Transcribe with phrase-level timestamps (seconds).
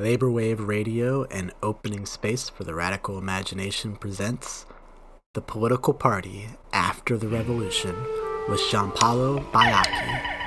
[0.00, 4.64] Labor Wave Radio and Opening Space for the Radical Imagination presents
[5.34, 7.94] The Political Party After the Revolution
[8.48, 10.39] with Gianpaolo Baiocchi.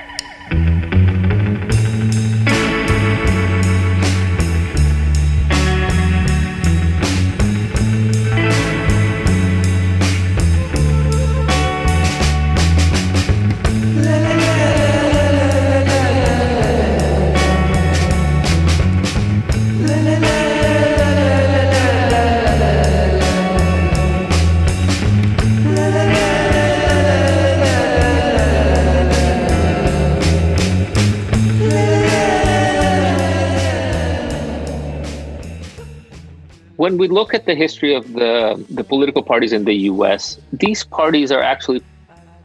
[36.93, 40.83] When we look at the history of the, the political parties in the US, these
[40.83, 41.81] parties are actually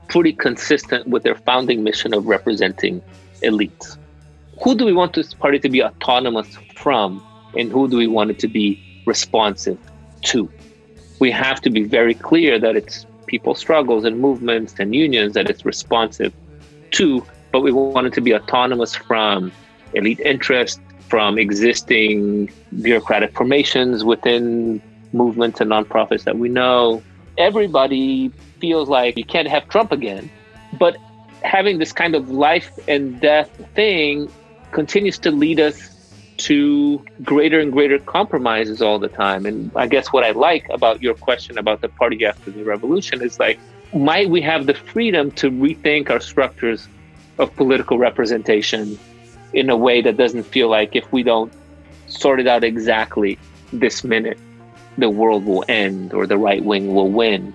[0.08, 3.02] pretty consistent with their founding mission of representing
[3.42, 3.98] elites.
[4.62, 7.22] Who do we want this party to be autonomous from,
[7.58, 9.78] and who do we want it to be responsive
[10.22, 10.50] to?
[11.18, 15.50] We have to be very clear that it's people's struggles and movements and unions that
[15.50, 16.32] it's responsive
[16.92, 19.52] to, but we want it to be autonomous from
[19.92, 24.80] elite interests, from existing bureaucratic formations within
[25.12, 27.02] movements and nonprofits that we know.
[27.38, 30.30] Everybody feels like you can't have Trump again.
[30.78, 30.96] But
[31.42, 34.30] having this kind of life and death thing
[34.72, 35.94] continues to lead us
[36.38, 39.46] to greater and greater compromises all the time.
[39.46, 43.22] And I guess what I like about your question about the party after the revolution
[43.22, 43.58] is like,
[43.94, 46.86] might we have the freedom to rethink our structures
[47.38, 48.98] of political representation
[49.52, 51.52] in a way that doesn't feel like if we don't
[52.06, 53.38] sort it out exactly
[53.72, 54.38] this minute,
[54.96, 57.54] the world will end or the right wing will win.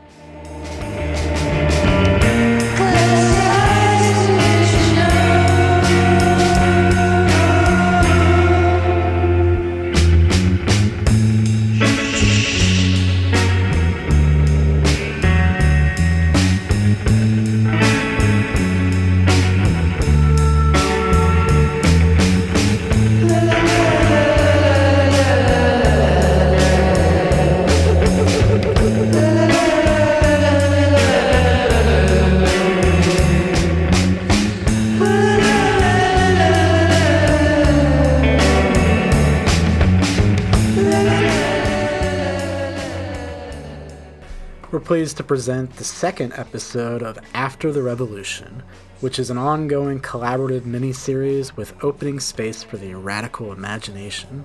[44.84, 48.62] Pleased to present the second episode of After the Revolution,
[49.00, 54.44] which is an ongoing collaborative mini-series with opening space for the radical imagination.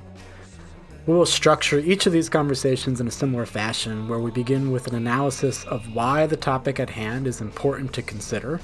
[1.07, 4.87] We will structure each of these conversations in a similar fashion, where we begin with
[4.87, 8.61] an analysis of why the topic at hand is important to consider,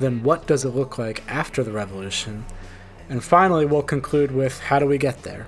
[0.00, 2.44] then what does it look like after the revolution,
[3.08, 5.46] and finally we'll conclude with how do we get there.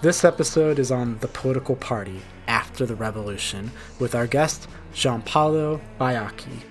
[0.00, 6.62] This episode is on the political party after the revolution with our guest, Gianpaolo Baiocchi.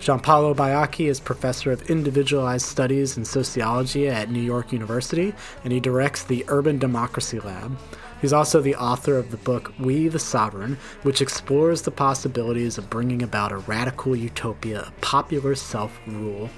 [0.00, 5.32] Gianpaolo Baiocchi is professor of individualized studies and sociology at New York University,
[5.62, 7.78] and he directs the Urban Democracy Lab.
[8.20, 12.90] He's also the author of the book We the Sovereign, which explores the possibilities of
[12.90, 16.50] bringing about a radical utopia of popular self rule.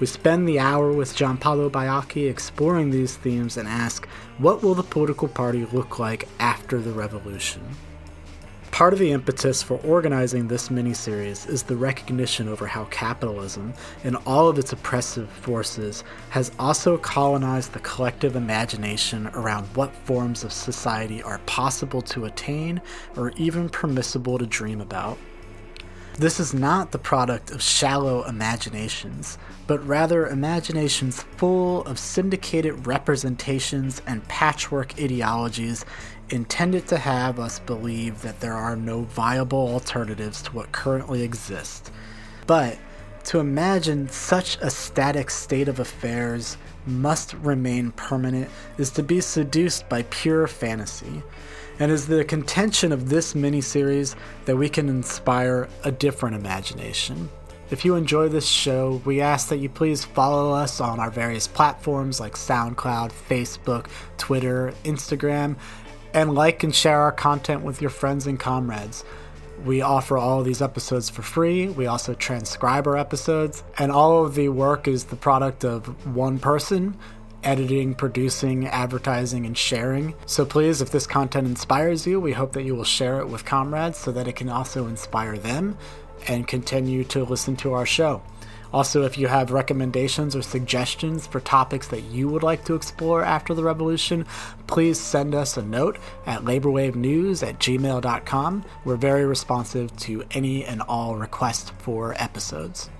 [0.00, 4.06] We spend the hour with Gianpaolo Baiocchi exploring these themes and ask,
[4.38, 7.60] what will the political party look like after the revolution?
[8.70, 14.16] Part of the impetus for organizing this mini-series is the recognition over how capitalism, in
[14.24, 20.52] all of its oppressive forces, has also colonized the collective imagination around what forms of
[20.52, 22.80] society are possible to attain
[23.18, 25.18] or even permissible to dream about.
[26.20, 34.02] This is not the product of shallow imaginations, but rather imaginations full of syndicated representations
[34.06, 35.86] and patchwork ideologies
[36.28, 41.90] intended to have us believe that there are no viable alternatives to what currently exists.
[42.46, 42.76] But
[43.24, 49.88] to imagine such a static state of affairs must remain permanent is to be seduced
[49.88, 51.22] by pure fantasy
[51.80, 57.28] and is the contention of this mini-series that we can inspire a different imagination.
[57.70, 61.46] If you enjoy this show, we ask that you please follow us on our various
[61.46, 63.86] platforms like SoundCloud, Facebook,
[64.18, 65.56] Twitter, Instagram,
[66.12, 69.04] and like and share our content with your friends and comrades.
[69.64, 71.68] We offer all of these episodes for free.
[71.68, 76.38] We also transcribe our episodes, and all of the work is the product of one
[76.38, 76.96] person
[77.42, 80.14] editing, producing, advertising, and sharing.
[80.26, 83.44] So please, if this content inspires you, we hope that you will share it with
[83.44, 85.76] comrades so that it can also inspire them
[86.28, 88.22] and continue to listen to our show.
[88.72, 93.24] Also, if you have recommendations or suggestions for topics that you would like to explore
[93.24, 94.24] after the revolution,
[94.68, 98.64] please send us a note at laborwavenews at gmail.com.
[98.84, 102.90] We're very responsive to any and all requests for episodes.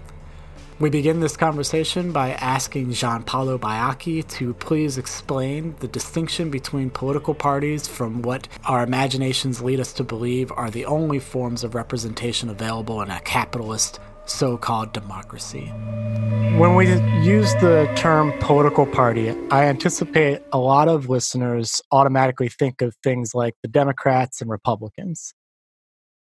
[0.80, 7.34] We begin this conversation by asking Gianpaolo Baiocchi to please explain the distinction between political
[7.34, 12.48] parties from what our imaginations lead us to believe are the only forms of representation
[12.48, 15.66] available in a capitalist so called democracy.
[16.56, 16.86] When we
[17.20, 23.34] use the term political party, I anticipate a lot of listeners automatically think of things
[23.34, 25.34] like the Democrats and Republicans.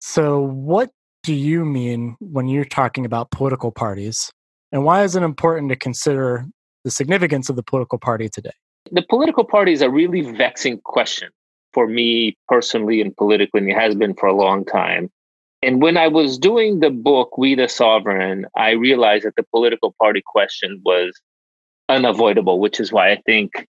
[0.01, 0.91] So, what
[1.23, 4.33] do you mean when you're talking about political parties?
[4.71, 6.45] And why is it important to consider
[6.83, 8.51] the significance of the political party today?
[8.91, 11.29] The political party is a really vexing question
[11.73, 15.09] for me personally and politically, and it has been for a long time.
[15.61, 19.93] And when I was doing the book, We the Sovereign, I realized that the political
[19.99, 21.11] party question was
[21.89, 23.67] unavoidable, which is why I think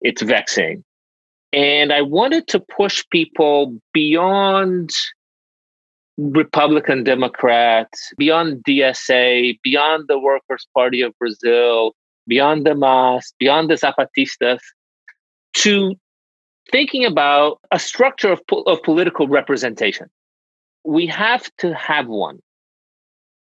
[0.00, 0.84] it's vexing.
[1.52, 4.90] And I wanted to push people beyond
[6.18, 11.94] Republican Democrats, beyond DSA, beyond the Workers' Party of Brazil,
[12.26, 14.58] beyond the MAS, beyond the Zapatistas,
[15.54, 15.94] to
[16.72, 20.08] thinking about a structure of, po- of political representation.
[20.84, 22.40] We have to have one.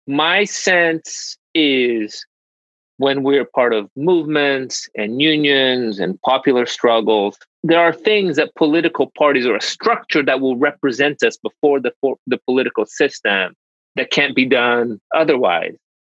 [0.07, 2.25] My sense is
[2.99, 9.11] when we're part of movements and unions and popular struggles, there are things that political
[9.19, 13.55] parties or a structure that will represent us before the, for, the political system
[13.97, 15.77] that can't be done otherwise.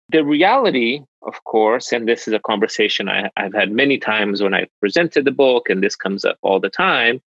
[0.09, 4.53] The reality, of course, and this is a conversation I, I've had many times when
[4.53, 7.21] I presented the book, and this comes up all the time.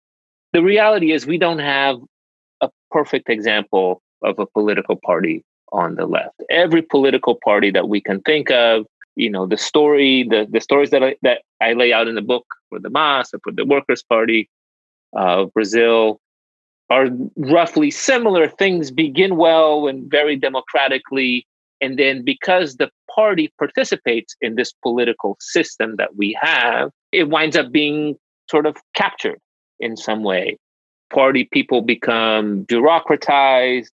[0.53, 1.99] The reality is, we don't have
[2.61, 6.35] a perfect example of a political party on the left.
[6.51, 8.87] Every political party that we can think of
[9.17, 12.23] you know the story the the stories that I, that I lay out in the
[12.23, 14.49] book for the MAS or for the Workers' Party
[15.17, 16.21] uh, Brazil
[16.91, 18.49] are roughly similar.
[18.49, 21.47] Things begin well and very democratically,
[21.81, 27.57] and then because the party participates in this political system that we have, it winds
[27.57, 28.17] up being
[28.51, 29.39] sort of captured
[29.81, 30.57] in some way.
[31.13, 33.89] Party people become bureaucratized.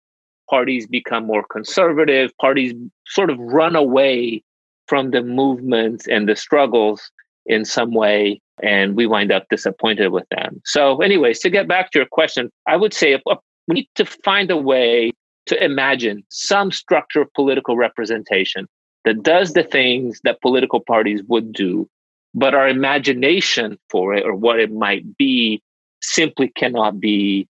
[0.48, 2.30] Parties become more conservative.
[2.38, 2.74] Parties
[3.06, 4.42] sort of run away
[4.86, 7.10] from the movements and the struggles
[7.46, 10.60] in some way and we wind up disappointed with them.
[10.64, 13.20] So anyways to get back to your question i would say
[13.68, 15.12] we need to find a way
[15.46, 18.66] to imagine some structure of political representation
[19.04, 21.88] that does the things that political parties would do
[22.34, 25.62] but our imagination for it or what it might be
[26.02, 27.48] simply cannot be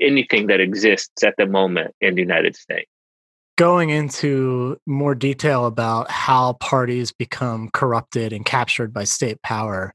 [0.00, 2.90] anything that exists at the moment in the united states
[3.56, 9.94] going into more detail about how parties become corrupted and captured by state power,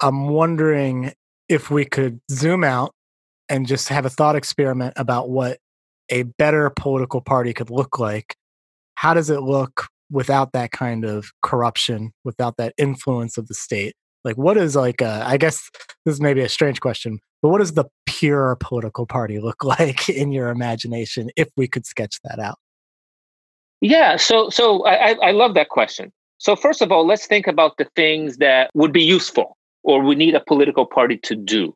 [0.00, 1.12] I'm wondering
[1.48, 2.94] if we could zoom out
[3.48, 5.58] and just have a thought experiment about what
[6.08, 8.36] a better political party could look like.
[8.94, 13.94] How does it look without that kind of corruption, without that influence of the state?
[14.24, 15.70] Like, what is like, a, I guess
[16.04, 17.86] this is maybe a strange question, but what is the
[18.20, 22.58] pure political party look like in your imagination if we could sketch that out?
[23.80, 26.12] Yeah, so so I, I love that question.
[26.36, 30.14] So first of all, let's think about the things that would be useful or we
[30.14, 31.74] need a political party to do.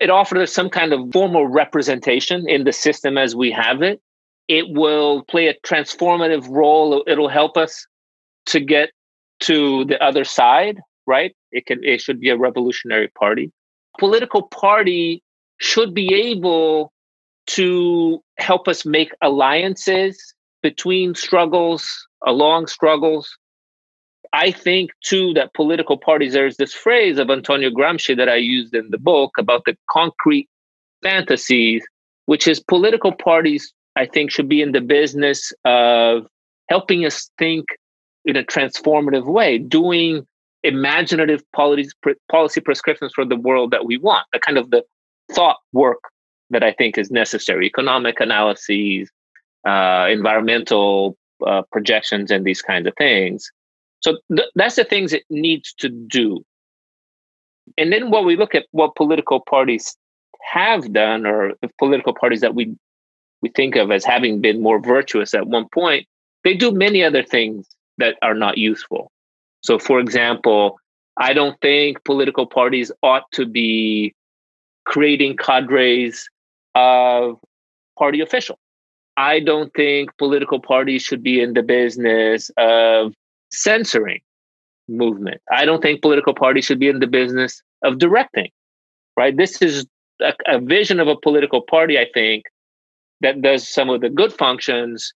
[0.00, 4.00] It offers some kind of formal representation in the system as we have it.
[4.48, 7.04] It will play a transformative role.
[7.06, 7.86] It'll help us
[8.46, 8.90] to get
[9.40, 11.36] to the other side, right?
[11.52, 13.52] It can it should be a revolutionary party.
[13.98, 15.22] Political party
[15.62, 16.92] should be able
[17.46, 23.38] to help us make alliances between struggles, along struggles.
[24.32, 28.74] I think too that political parties, there's this phrase of Antonio Gramsci that I used
[28.74, 30.48] in the book about the concrete
[31.02, 31.84] fantasies,
[32.26, 36.26] which is political parties, I think, should be in the business of
[36.70, 37.66] helping us think
[38.24, 40.26] in a transformative way, doing
[40.64, 44.82] imaginative policy, prescriptions for the world that we want, the kind of the
[45.34, 46.02] thought work
[46.50, 49.10] that I think is necessary, economic analyses,
[49.66, 53.50] uh, environmental uh, projections and these kinds of things.
[54.00, 56.44] So th- that's the things it needs to do.
[57.78, 59.96] And then when we look at what political parties
[60.42, 62.76] have done, or political parties that we
[63.42, 66.06] we think of as having been more virtuous at one point,
[66.44, 67.66] they do many other things
[67.98, 69.10] that are not useful.
[69.62, 70.78] So, for example,
[71.16, 74.14] I don't think political parties ought to be
[74.84, 76.28] creating cadres
[76.74, 77.38] of
[77.98, 78.58] party officials
[79.16, 83.14] I don't think political parties should be in the business of
[83.50, 84.20] censoring
[84.88, 85.40] movement.
[85.50, 88.50] I don't think political parties should be in the business of directing.
[89.16, 89.36] Right?
[89.36, 89.86] This is
[90.20, 92.44] a, a vision of a political party, I think,
[93.20, 95.12] that does some of the good functions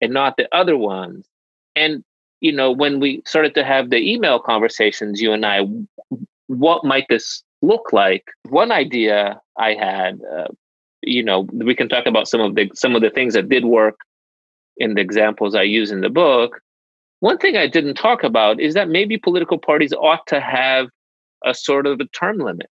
[0.00, 1.26] and not the other ones.
[1.74, 2.02] And
[2.40, 5.66] you know, when we started to have the email conversations, you and I,
[6.48, 8.24] what might this look like?
[8.48, 10.48] One idea I had, uh,
[11.02, 13.64] you know, we can talk about some of the some of the things that did
[13.64, 13.96] work
[14.76, 16.60] in the examples I use in the book.
[17.20, 20.88] One thing I didn't talk about is that maybe political parties ought to have
[21.44, 22.68] a sort of a term limit.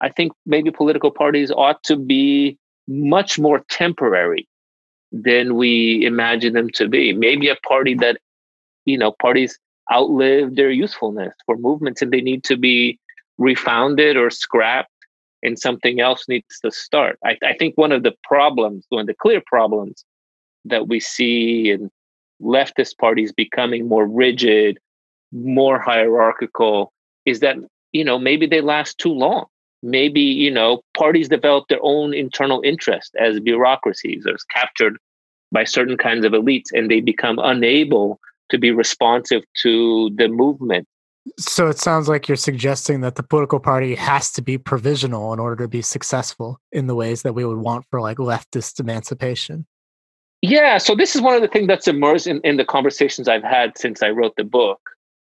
[0.00, 2.58] I think maybe political parties ought to be
[2.88, 4.48] much more temporary
[5.12, 7.12] than we imagine them to be.
[7.12, 8.18] Maybe a party that,
[8.84, 9.58] you know, parties
[9.92, 12.98] outlive their usefulness for movements and they need to be
[13.38, 14.90] refounded or scrapped
[15.42, 17.18] and something else needs to start.
[17.24, 20.04] I, I think one of the problems, one of the clear problems
[20.64, 21.90] that we see in
[22.42, 24.78] leftist parties becoming more rigid,
[25.32, 26.92] more hierarchical,
[27.24, 27.56] is that,
[27.92, 29.46] you know, maybe they last too long
[29.82, 34.96] maybe you know parties develop their own internal interest as bureaucracies or as captured
[35.52, 38.18] by certain kinds of elites and they become unable
[38.50, 40.86] to be responsive to the movement
[41.38, 45.38] so it sounds like you're suggesting that the political party has to be provisional in
[45.38, 49.66] order to be successful in the ways that we would want for like leftist emancipation
[50.42, 53.42] yeah so this is one of the things that's emerged in, in the conversations i've
[53.42, 54.80] had since i wrote the book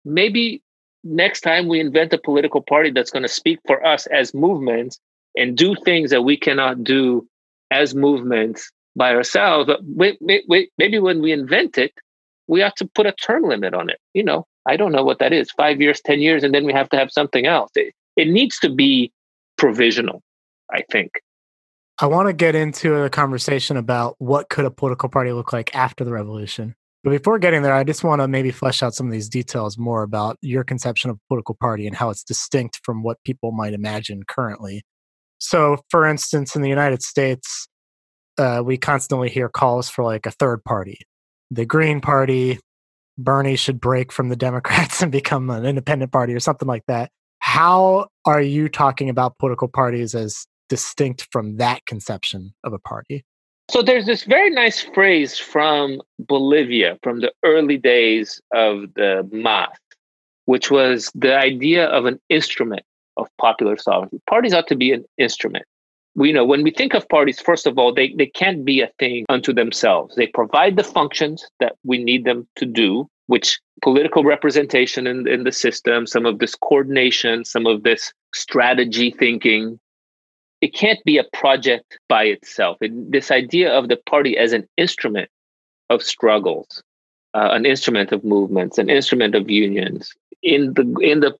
[0.04, 0.62] maybe
[1.06, 5.00] next time we invent a political party that's going to speak for us as movements
[5.38, 7.28] and do things that we cannot do
[7.72, 9.68] as movements by ourselves.
[9.68, 11.94] But wait, wait, wait, maybe when we invent it,
[12.48, 14.00] we have to put a term limit on it.
[14.14, 16.74] You know, I don't know what that is five years, 10 years, and then we
[16.74, 17.72] have to have something else.
[17.76, 19.12] It, it needs to be
[19.58, 20.22] provisional,
[20.72, 21.12] I think.
[22.00, 25.74] I want to get into a conversation about what could a political party look like
[25.76, 26.76] after the revolution.
[27.06, 29.78] But before getting there, I just want to maybe flesh out some of these details
[29.78, 33.74] more about your conception of political party and how it's distinct from what people might
[33.74, 34.82] imagine currently.
[35.38, 37.68] So, for instance, in the United States,
[38.38, 40.98] uh, we constantly hear calls for like a third party.
[41.52, 42.60] The Green Party,
[43.18, 47.12] Bernie should break from the Democrats and become an independent party or something like that.
[47.40, 53.24] How are you talking about political parties as distinct from that conception of a party?
[53.70, 59.70] So there's this very nice phrase from Bolivia from the early days of the MAS,
[60.46, 62.84] which was the idea of an instrument
[63.18, 64.20] of popular sovereignty.
[64.30, 65.66] Parties ought to be an instrument.
[66.16, 68.90] We know when we think of parties, first of all, they, they can't be a
[69.00, 70.16] thing unto themselves.
[70.16, 75.44] They provide the functions that we need them to do, which political representation in, in
[75.44, 79.78] the system, some of this coordination, some of this strategy thinking,
[80.62, 82.78] it can't be a project by itself.
[82.82, 85.30] It, this idea of the party as an instrument
[85.90, 86.82] of struggles,
[87.34, 91.36] uh, an instrument of movements, an instrument of unions, in the in the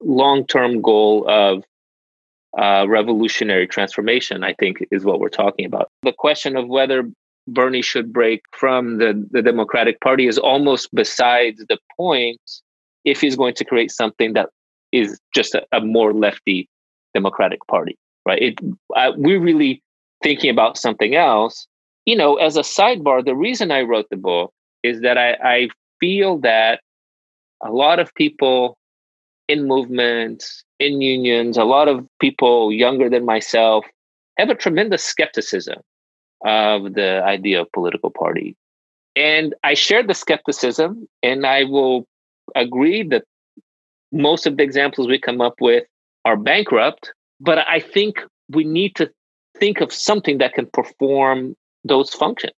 [0.00, 1.64] long term goal of
[2.58, 5.88] uh, revolutionary transformation, I think is what we're talking about.
[6.02, 7.10] The question of whether
[7.48, 12.40] Bernie should break from the, the Democratic Party is almost besides the point
[13.04, 14.48] if he's going to create something that
[14.92, 16.68] is just a, a more lefty
[17.14, 18.42] Democratic Party right?
[18.42, 18.58] It,
[18.94, 19.82] I, we're really
[20.22, 21.66] thinking about something else.
[22.06, 25.68] You know, as a sidebar, the reason I wrote the book is that I, I
[26.00, 26.80] feel that
[27.62, 28.76] a lot of people
[29.48, 33.84] in movements, in unions, a lot of people younger than myself
[34.38, 35.80] have a tremendous skepticism
[36.44, 38.56] of the idea of political party.
[39.16, 42.06] And I share the skepticism, and I will
[42.54, 43.24] agree that
[44.12, 45.84] most of the examples we come up with
[46.24, 49.10] are bankrupt but I think we need to
[49.58, 52.56] think of something that can perform those functions.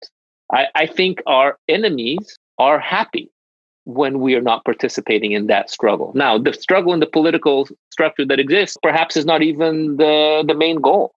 [0.52, 3.30] I, I think our enemies are happy
[3.86, 6.12] when we are not participating in that struggle.
[6.16, 10.54] Now, the struggle in the political structure that exists perhaps is not even the, the
[10.54, 11.14] main goal,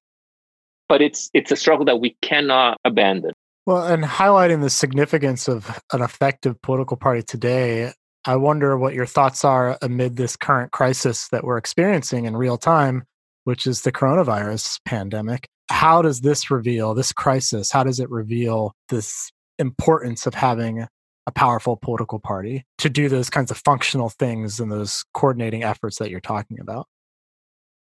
[0.88, 3.32] but it's it's a struggle that we cannot abandon.
[3.66, 7.92] Well, and highlighting the significance of an effective political party today,
[8.24, 12.56] I wonder what your thoughts are amid this current crisis that we're experiencing in real
[12.56, 13.04] time
[13.48, 15.48] which is the coronavirus pandemic.
[15.70, 20.86] How does this reveal, this crisis, how does it reveal this importance of having
[21.28, 25.98] a powerful political party to do those kinds of functional things and those coordinating efforts
[25.98, 26.88] that you're talking about?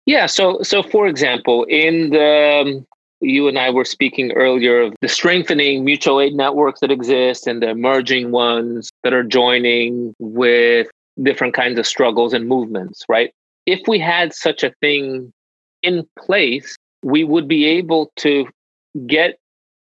[0.06, 2.86] Yeah, so so for example, in the um,
[3.20, 7.62] you and I were speaking earlier of the strengthening mutual aid networks that exist and
[7.62, 10.88] the emerging ones that are joining with
[11.22, 13.32] different kinds of struggles and movements, right?
[13.66, 15.32] If we had such a thing
[15.82, 18.48] in place, we would be able to
[19.06, 19.38] get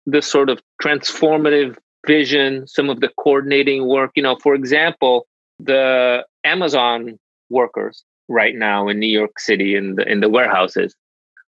[0.07, 4.13] the sort of transformative vision, some of the coordinating work.
[4.15, 5.27] You know, for example,
[5.59, 7.19] the Amazon
[7.51, 10.95] workers right now in New York City in the in the warehouses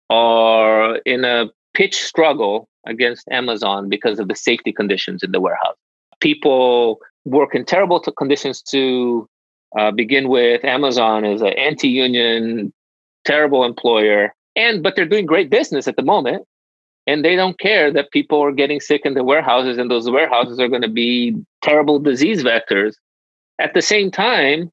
[0.09, 5.75] are in a pitch struggle against Amazon because of the safety conditions in the warehouse.
[6.19, 9.27] People work in terrible conditions to
[9.77, 10.63] uh, begin with.
[10.65, 12.73] Amazon is an anti-union,
[13.25, 16.45] terrible employer, and but they're doing great business at the moment,
[17.09, 20.59] and they don't care that people are getting sick in the warehouses, and those warehouses
[20.59, 22.93] are going to be terrible disease vectors.
[23.57, 24.71] At the same time,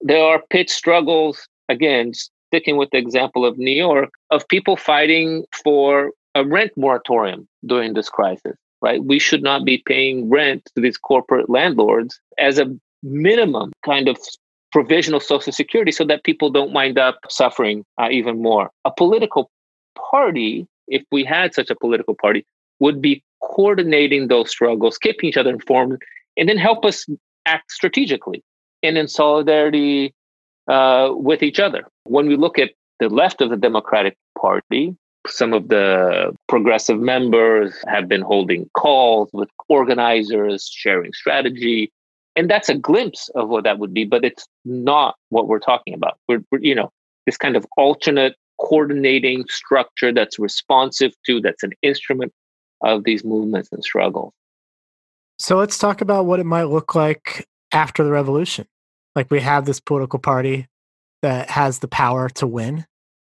[0.00, 2.12] there are pitch struggles again.
[2.50, 7.92] Sticking with the example of New York, of people fighting for a rent moratorium during
[7.92, 9.04] this crisis, right?
[9.04, 14.16] We should not be paying rent to these corporate landlords as a minimum kind of
[14.72, 18.70] provisional social security so that people don't wind up suffering uh, even more.
[18.84, 19.50] A political
[20.10, 22.44] party, if we had such a political party,
[22.80, 26.00] would be coordinating those struggles, keeping each other informed,
[26.36, 27.06] and then help us
[27.46, 28.42] act strategically
[28.82, 30.14] and in solidarity
[30.68, 31.84] uh, with each other.
[32.04, 37.74] When we look at the left of the Democratic Party, some of the progressive members
[37.86, 41.90] have been holding calls with organizers, sharing strategy.
[42.36, 45.94] And that's a glimpse of what that would be, but it's not what we're talking
[45.94, 46.18] about.
[46.28, 46.90] We're, we're you know,
[47.26, 52.32] this kind of alternate coordinating structure that's responsive to, that's an instrument
[52.82, 54.32] of these movements and struggles.
[55.38, 58.66] So let's talk about what it might look like after the revolution.
[59.14, 60.66] Like we have this political party
[61.22, 62.84] that has the power to win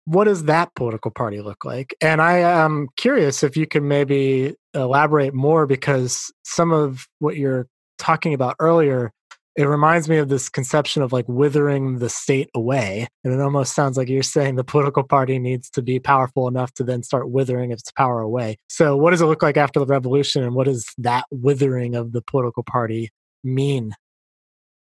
[0.05, 1.95] what does that political party look like?
[2.01, 7.67] And I am curious if you can maybe elaborate more because some of what you're
[7.97, 9.11] talking about earlier,
[9.55, 13.08] it reminds me of this conception of like withering the state away.
[13.24, 16.74] And it almost sounds like you're saying the political party needs to be powerful enough
[16.75, 18.58] to then start withering its power away.
[18.70, 20.43] So, what does it look like after the revolution?
[20.43, 23.10] And what does that withering of the political party
[23.43, 23.93] mean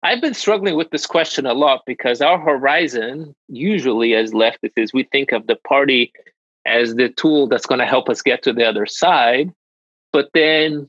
[0.03, 4.93] I've been struggling with this question a lot because our horizon, usually as leftists, is
[4.93, 6.13] we think of the party
[6.65, 9.51] as the tool that's going to help us get to the other side.
[10.13, 10.87] But then,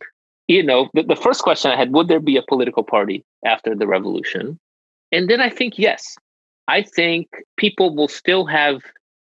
[0.48, 3.74] you know, the, the first question I had would there be a political party after
[3.74, 4.58] the revolution?
[5.12, 6.16] And then I think yes.
[6.66, 8.82] I think people will still have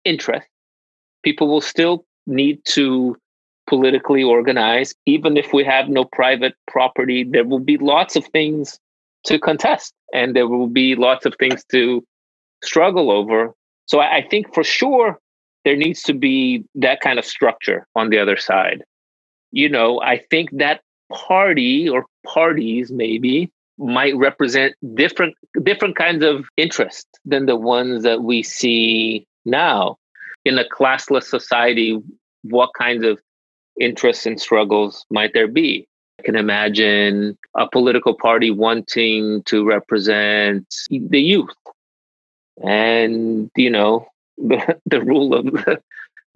[0.04, 0.48] interest.
[1.24, 3.16] People will still need to
[3.68, 4.94] politically organize.
[5.06, 8.80] Even if we have no private property, there will be lots of things
[9.24, 12.04] to contest and there will be lots of things to
[12.64, 13.54] struggle over
[13.86, 15.20] so I, I, think for sure
[15.66, 18.84] there needs to be that kind of structure on the other side
[19.52, 26.46] you know i think that party or parties maybe might represent different different kinds of
[26.58, 29.98] interest than the ones that we see now
[30.46, 31.98] in a classless society
[32.44, 33.20] what kinds of
[33.80, 35.88] interests and struggles might there be
[36.20, 41.50] I can imagine a political party wanting to represent the youth
[42.64, 45.82] and, you know, the, the rule of the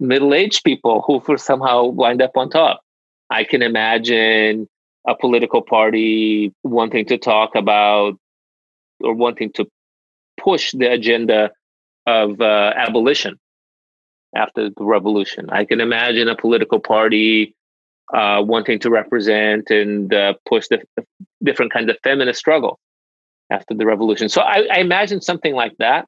[0.00, 2.82] middle aged people who for somehow wind up on top.
[3.30, 4.68] I can imagine
[5.06, 8.18] a political party wanting to talk about
[9.00, 9.66] or wanting to
[10.40, 11.50] push the agenda
[12.06, 13.38] of uh, abolition
[14.34, 15.48] after the revolution.
[15.50, 17.54] I can imagine a political party
[18.12, 20.82] uh, wanting to represent and uh, push the
[21.42, 22.78] different kinds of feminist struggle
[23.50, 24.28] after the revolution.
[24.28, 26.06] So I, I, imagine something like that.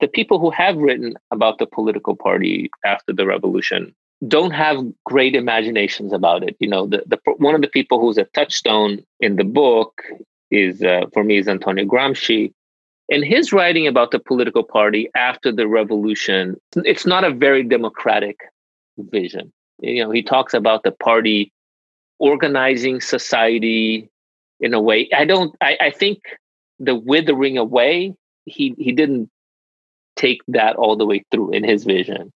[0.00, 3.94] The people who have written about the political party after the revolution
[4.28, 6.56] don't have great imaginations about it.
[6.60, 10.02] You know, the, the one of the people who's a touchstone in the book
[10.50, 12.52] is uh, for me is Antonio Gramsci.
[13.10, 18.38] And his writing about the political party after the revolution, it's not a very democratic
[18.98, 21.52] vision you know he talks about the party
[22.18, 24.08] organizing society
[24.60, 26.20] in a way i don't i, I think
[26.78, 29.28] the withering away he he didn't
[30.16, 32.32] take that all the way through in his vision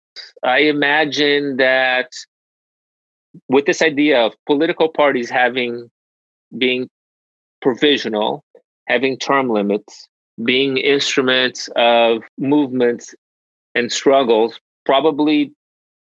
[0.42, 2.08] i imagine that
[3.48, 5.90] with this idea of political parties having
[6.58, 6.88] being
[7.60, 8.44] provisional
[8.86, 10.08] having term limits
[10.44, 13.14] being instruments of movements
[13.74, 15.52] and struggles probably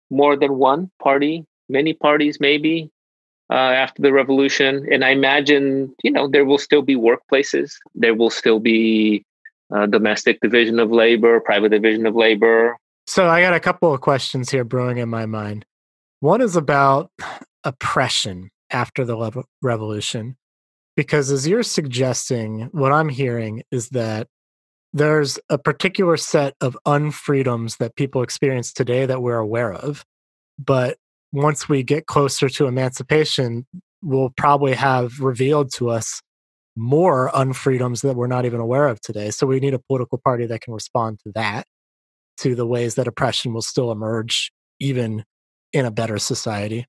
[0.09, 2.89] more than one party, many parties maybe
[3.49, 4.87] uh, after the revolution.
[4.91, 9.23] And I imagine, you know, there will still be workplaces, there will still be
[9.75, 12.77] uh, domestic division of labor, private division of labor.
[13.07, 15.65] So I got a couple of questions here brewing in my mind.
[16.21, 17.11] One is about
[17.63, 20.37] oppression after the revolution.
[20.95, 24.27] Because as you're suggesting, what I'm hearing is that
[24.93, 30.05] there's a particular set of unfreedoms that people experience today that we're aware of.
[30.57, 30.97] But
[31.33, 33.67] once we get closer to emancipation,
[34.01, 36.21] we'll probably have revealed to us
[36.77, 39.31] more unfreedoms that we're not even aware of today.
[39.31, 41.67] So we need a political party that can respond to that,
[42.37, 45.23] to the ways that oppression will still emerge even
[45.73, 46.85] in a better society.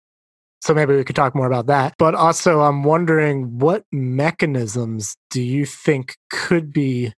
[0.62, 1.94] So maybe we could talk more about that.
[1.98, 7.12] But also, I'm wondering what mechanisms do you think could be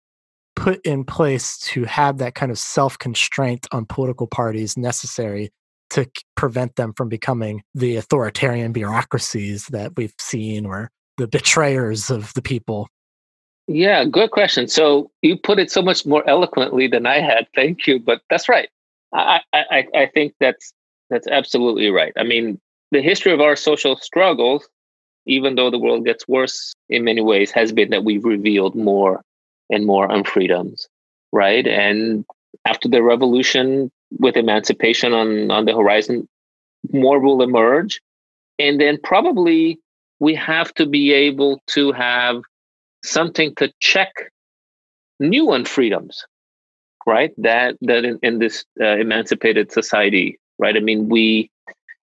[0.57, 5.51] put in place to have that kind of self constraint on political parties necessary
[5.91, 12.33] to prevent them from becoming the authoritarian bureaucracies that we've seen or the betrayers of
[12.35, 12.89] the people?
[13.68, 14.68] Yeah, good question.
[14.68, 17.48] So you put it so much more eloquently than I had.
[17.55, 17.98] Thank you.
[17.98, 18.68] But that's right.
[19.12, 20.72] I, I, I think that's
[21.11, 22.12] that's absolutely right.
[22.16, 24.68] I mean, the history of our social struggles,
[25.26, 29.22] even though the world gets worse in many ways, has been that we've revealed more
[29.70, 30.87] and more unfreedoms,
[31.33, 31.66] right?
[31.66, 32.24] And
[32.64, 36.29] after the revolution, with emancipation on, on the horizon,
[36.92, 38.00] more will emerge.
[38.59, 39.79] And then probably
[40.20, 42.42] we have to be able to have
[43.09, 44.12] something to check
[45.21, 46.16] new unfreedoms,
[47.07, 47.33] right?
[47.38, 50.77] That that in, in this uh, emancipated society, right?
[50.77, 51.51] I mean, we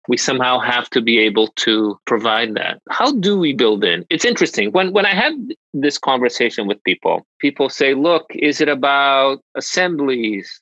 [0.09, 2.81] we somehow have to be able to provide that.
[2.91, 4.05] How do we build in?
[4.11, 4.73] It's interesting.
[4.73, 5.35] When when i have
[5.75, 10.61] this conversation with people people say look is it about assemblies?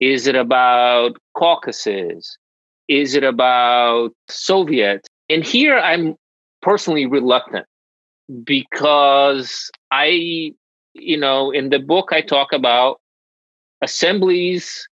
[0.00, 2.38] Is it about caucuses?
[2.88, 5.08] Is it about soviets?
[5.28, 6.14] And here i'm
[6.62, 7.66] personally reluctant
[8.44, 10.52] because i
[10.94, 13.00] you know in the book i talk about
[13.82, 14.88] assemblies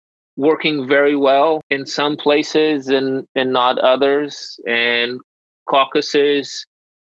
[0.41, 5.21] working very well in some places and, and not others, and
[5.69, 6.65] caucuses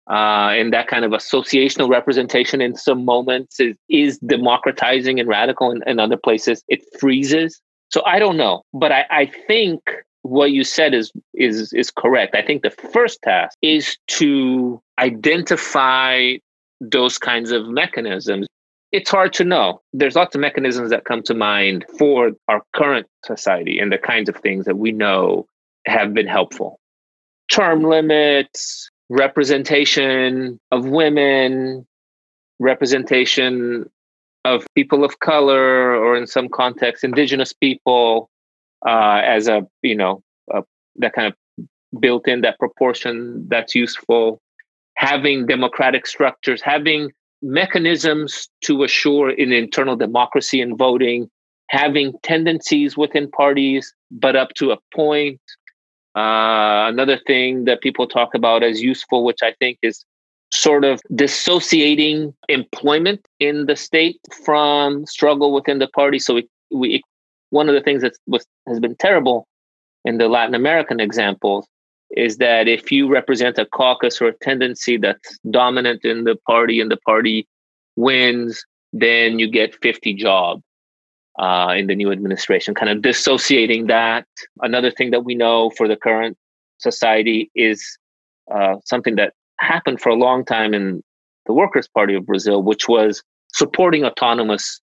[0.09, 5.69] uh, and that kind of associational representation in some moments is, is democratizing and radical
[5.69, 6.63] and in, other places.
[6.69, 7.61] It freezes.
[7.89, 9.79] So i don't know but I, I think
[10.23, 12.35] what you said is is is correct.
[12.35, 16.33] I think the first task is to identify
[16.79, 18.47] those kinds of mechanisms
[18.91, 19.81] it's hard to know.
[19.93, 24.29] There's lots of mechanisms that come to mind for our current society and the kinds
[24.29, 25.45] of things that we know
[25.85, 26.79] have been helpful.
[27.51, 31.85] Term limits, representation of women,
[32.59, 33.89] representation
[34.45, 38.29] of people of color, or in some contexts, indigenous people,
[38.87, 40.63] uh, as a, you know, a,
[40.95, 41.65] that kind of
[41.99, 44.39] built in that proportion that's useful.
[44.97, 51.29] Having democratic structures, having mechanisms to assure an internal democracy in voting,
[51.69, 55.39] having tendencies within parties, but up to a point.
[56.15, 60.03] Uh, another thing that people talk about as useful, which I think is
[60.51, 66.19] sort of dissociating employment in the state from struggle within the party.
[66.19, 67.03] So we, we
[67.49, 69.47] one of the things that was, has been terrible
[70.05, 71.67] in the Latin American examples
[72.11, 76.79] is that if you represent a caucus or a tendency that's dominant in the party
[76.79, 77.47] and the party
[77.95, 80.63] wins, then you get 50 jobs
[81.39, 84.25] uh, in the new administration, kind of dissociating that.
[84.61, 86.37] Another thing that we know for the current
[86.77, 87.97] society is
[88.53, 91.03] uh, something that happened for a long time in
[91.45, 94.79] the Workers' Party of Brazil, which was supporting autonomous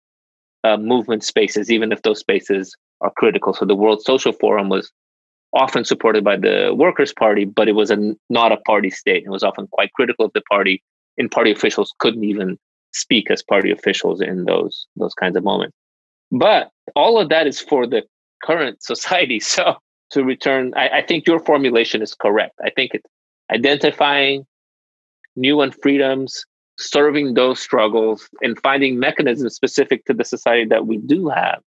[0.64, 3.52] uh, movement spaces, even if those spaces are critical.
[3.52, 4.90] So the World Social Forum was
[5.54, 9.24] often supported by the Workers' Party, but it was a, not a party state.
[9.24, 10.82] It was often quite critical of the party,
[11.16, 12.58] and party officials couldn't even
[12.92, 15.76] speak as party officials in those those kinds of moments.
[16.30, 18.02] But all of that is for the
[18.42, 19.40] current society.
[19.40, 19.76] So
[20.10, 22.54] to return, I, I think your formulation is correct.
[22.64, 23.08] I think it's
[23.52, 24.46] identifying
[25.36, 26.32] new unfreedoms,
[26.78, 31.60] serving those struggles, and finding mechanisms specific to the society that we do have,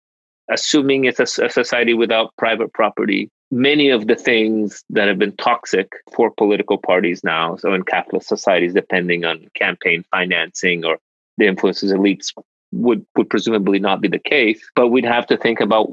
[0.50, 5.36] assuming it's a, a society without private property many of the things that have been
[5.36, 10.98] toxic for political parties now, so in capitalist societies, depending on campaign financing or
[11.38, 12.32] the influences elites,
[12.72, 14.60] would would presumably not be the case.
[14.74, 15.90] But we'd have to think about.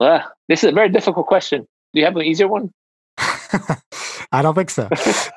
[0.00, 1.66] Uh, this is a very difficult question.
[1.92, 2.72] Do you have an easier one?
[4.30, 4.84] I don't think so.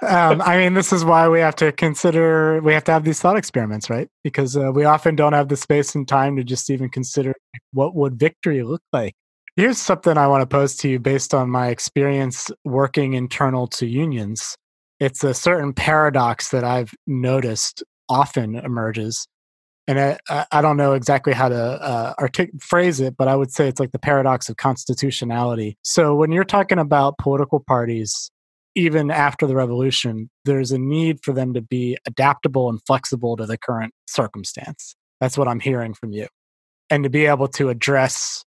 [0.02, 3.22] um, I mean, this is why we have to consider, we have to have these
[3.22, 4.10] thought experiments, right?
[4.24, 7.34] Because uh, we often don't have the space and time to just even consider
[7.72, 9.16] what would victory look like
[9.58, 13.86] Here's something I want to pose to you based on my experience working internal to
[13.86, 14.56] unions.
[15.00, 19.28] It's a certain paradox that I've noticed often emerges.
[19.88, 23.52] And I, I don't know exactly how to uh, artic- phrase it, but I would
[23.52, 25.78] say it's like the paradox of constitutionality.
[25.82, 28.32] So when you're talking about political parties,
[28.76, 33.46] even after the revolution, there's a need for them to be adaptable and flexible to
[33.46, 34.96] the current circumstance.
[35.20, 36.28] That's what I'm hearing from you.
[36.90, 38.46] And to be able to address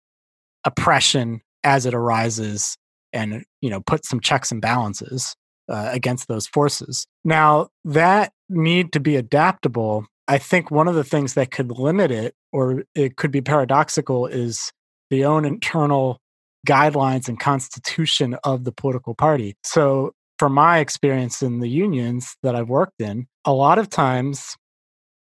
[0.67, 2.77] oppression as it arises
[3.13, 5.35] and you know put some checks and balances
[5.69, 7.07] uh, against those forces.
[7.25, 10.07] Now that need to be adaptable.
[10.29, 14.27] I think one of the things that could limit it, or it could be paradoxical,
[14.27, 14.73] is
[15.11, 16.19] the own internal
[16.67, 19.57] guidelines and constitution of the political party.
[19.63, 24.57] So, from my experience in the unions that I've worked in, a lot of times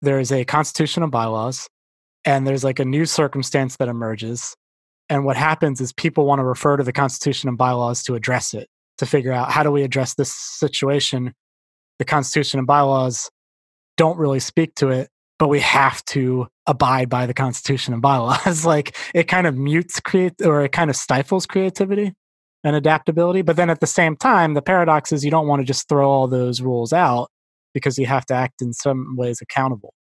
[0.01, 1.67] there is a constitution of bylaws
[2.23, 4.55] and there's like a new circumstance that emerges.
[5.09, 8.53] And what happens is people want to refer to the constitution and bylaws to address
[8.53, 11.33] it, to figure out how do we address this situation.
[11.99, 13.29] The constitution and bylaws
[13.97, 18.65] don't really speak to it but we have to abide by the constitution and bylaws
[18.65, 22.13] like it kind of mutes create or it kind of stifles creativity
[22.63, 25.65] and adaptability but then at the same time the paradox is you don't want to
[25.65, 27.29] just throw all those rules out
[27.73, 29.93] because you have to act in some ways accountable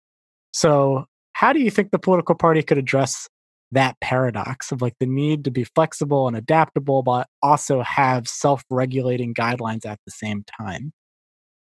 [0.52, 3.28] so how do you think the political party could address
[3.72, 9.35] that paradox of like the need to be flexible and adaptable but also have self-regulating
[9.35, 10.92] guidelines at the same time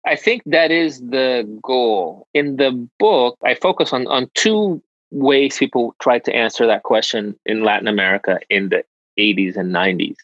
[0.05, 2.27] I think that is the goal.
[2.33, 7.35] In the book, I focus on, on two ways people tried to answer that question
[7.45, 8.83] in Latin America in the
[9.19, 10.15] 80s and 90s.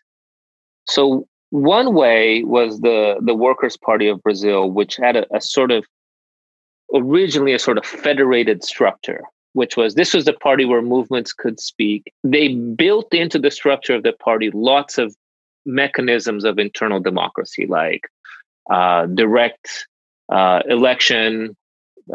[0.87, 5.71] So one way was the the Workers' Party of Brazil, which had a, a sort
[5.71, 5.85] of
[6.93, 9.21] originally a sort of federated structure,
[9.57, 12.13] which was this was the party where movements could speak.
[12.23, 15.15] They built into the structure of the party lots of
[15.65, 18.03] mechanisms of internal democracy, like
[18.71, 19.87] uh, direct
[20.31, 21.57] uh, election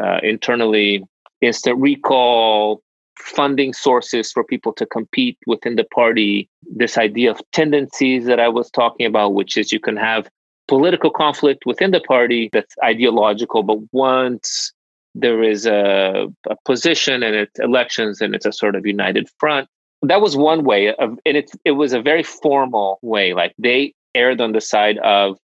[0.01, 1.03] uh, internally,
[1.41, 2.81] instant recall,
[3.19, 6.49] funding sources for people to compete within the party.
[6.63, 10.29] This idea of tendencies that I was talking about, which is you can have
[10.67, 14.72] political conflict within the party that's ideological, but once
[15.15, 19.67] there is a, a position and it's elections and it's a sort of united front.
[20.01, 23.33] That was one way of, and it, it was a very formal way.
[23.33, 25.37] Like they erred on the side of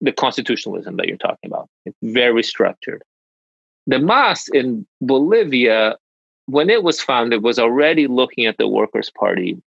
[0.00, 1.68] the constitutionalism that you're talking about.
[1.84, 3.02] It's very structured.
[3.86, 5.96] The MAS in Bolivia,
[6.46, 9.60] when it was founded, was already looking at the Workers' Party,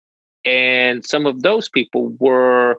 [0.43, 2.77] and some of those people were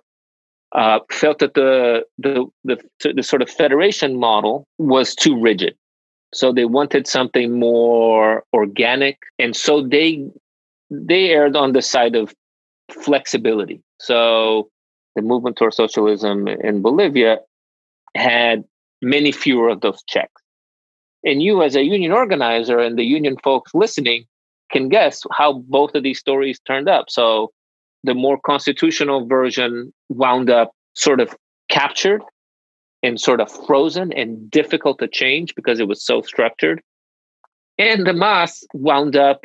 [0.72, 5.76] uh, felt that the, the the the sort of federation model was too rigid.
[6.32, 10.28] So they wanted something more organic, and so they
[10.90, 12.34] they erred on the side of
[12.90, 13.82] flexibility.
[14.00, 14.68] So
[15.16, 17.38] the movement towards socialism in Bolivia
[18.14, 18.64] had
[19.02, 20.42] many fewer of those checks.
[21.24, 24.24] And you, as a union organizer and the union folks listening,
[24.70, 27.06] can guess how both of these stories turned up.
[27.08, 27.50] So
[28.04, 31.34] the more constitutional version wound up sort of
[31.68, 32.22] captured
[33.02, 36.82] and sort of frozen and difficult to change because it was so structured.
[37.78, 39.44] And the MAS wound up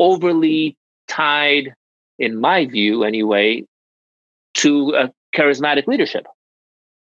[0.00, 1.74] overly tied,
[2.18, 3.64] in my view anyway,
[4.54, 6.26] to a charismatic leadership,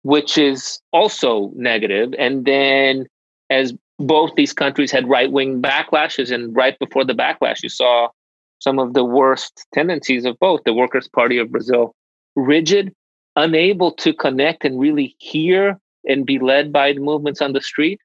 [0.03, 2.13] which is also negative.
[2.17, 3.07] And then,
[3.49, 8.07] as both these countries had right wing backlashes, and right before the backlash, you saw
[8.59, 11.93] some of the worst tendencies of both the Workers' Party of Brazil,
[12.35, 12.93] rigid,
[13.35, 17.99] unable to connect and really hear and be led by the movements on the street,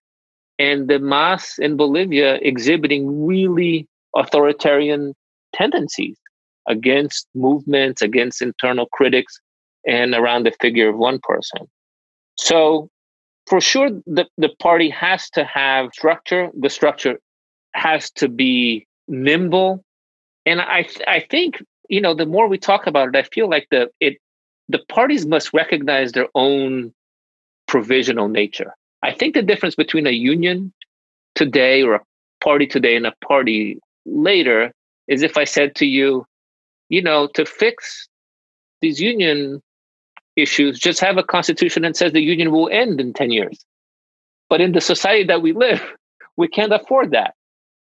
[0.58, 3.86] and the MAS in Bolivia exhibiting really
[4.16, 5.14] authoritarian
[5.54, 6.16] tendencies
[6.68, 9.40] against movements, against internal critics,
[9.86, 11.66] and around the figure of one person.
[12.36, 12.88] So,
[13.46, 16.50] for sure, the, the party has to have structure.
[16.58, 17.18] The structure
[17.74, 19.82] has to be nimble.
[20.44, 23.66] And I, I think, you know, the more we talk about it, I feel like
[23.70, 24.18] the, it,
[24.68, 26.92] the parties must recognize their own
[27.66, 28.74] provisional nature.
[29.02, 30.72] I think the difference between a union
[31.34, 32.00] today or a
[32.42, 34.72] party today and a party later
[35.06, 36.26] is if I said to you,
[36.88, 38.08] you know, to fix
[38.80, 39.62] these union
[40.36, 43.64] issues, just have a constitution that says the union will end in 10 years.
[44.48, 45.82] But in the society that we live,
[46.36, 47.34] we can't afford that.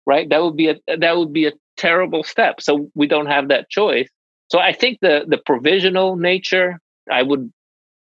[0.05, 0.29] Right?
[0.29, 2.61] That would be a that would be a terrible step.
[2.61, 4.09] So we don't have that choice.
[4.49, 6.79] So I think the the provisional nature,
[7.11, 7.51] I would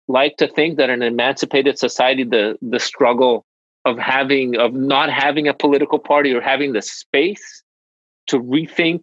[0.07, 3.45] like to think that in an emancipated society, the the struggle
[3.85, 7.63] of having of not having a political party or having the space
[8.27, 9.01] to rethink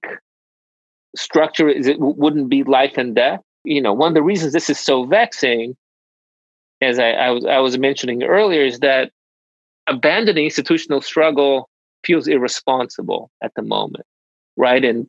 [1.16, 4.70] structure is it wouldn't be life and death you know, one of the reasons this
[4.70, 5.76] is so vexing,
[6.80, 9.10] as I, I was I was mentioning earlier, is that
[9.86, 11.68] abandoning institutional struggle
[12.04, 14.06] feels irresponsible at the moment,
[14.56, 14.84] right?
[14.84, 15.06] And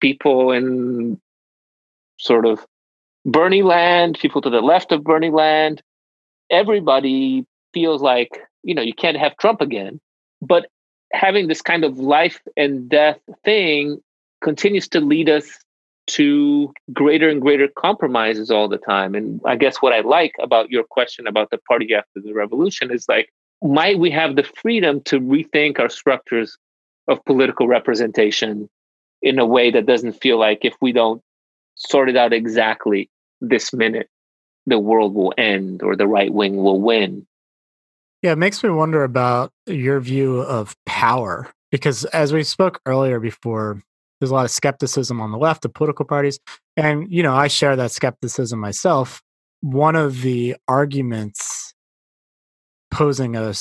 [0.00, 1.20] people in
[2.18, 2.64] sort of
[3.24, 5.82] Bernie land, people to the left of Bernie land,
[6.50, 10.00] everybody feels like, you know, you can't have Trump again.
[10.40, 10.66] But
[11.12, 14.00] having this kind of life and death thing
[14.42, 15.58] continues to lead us
[16.06, 19.14] to greater and greater compromises all the time.
[19.14, 22.90] And I guess what I like about your question about the party after the revolution
[22.90, 23.28] is like,
[23.62, 26.56] might we have the freedom to rethink our structures
[27.08, 28.70] of political representation
[29.20, 31.20] in a way that doesn't feel like if we don't
[31.78, 33.08] sort it out exactly
[33.40, 34.08] this minute,
[34.66, 37.26] the world will end or the right wing will win.
[38.22, 43.20] Yeah, it makes me wonder about your view of power because as we spoke earlier
[43.20, 43.80] before,
[44.20, 46.40] there's a lot of skepticism on the left of political parties.
[46.76, 49.22] And, you know, I share that skepticism myself.
[49.60, 51.74] One of the arguments
[52.90, 53.54] posing a,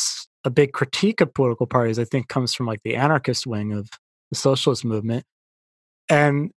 [0.43, 3.89] a big critique of political parties, I think, comes from like the anarchist wing of
[4.31, 5.25] the socialist movement.
[6.09, 6.51] And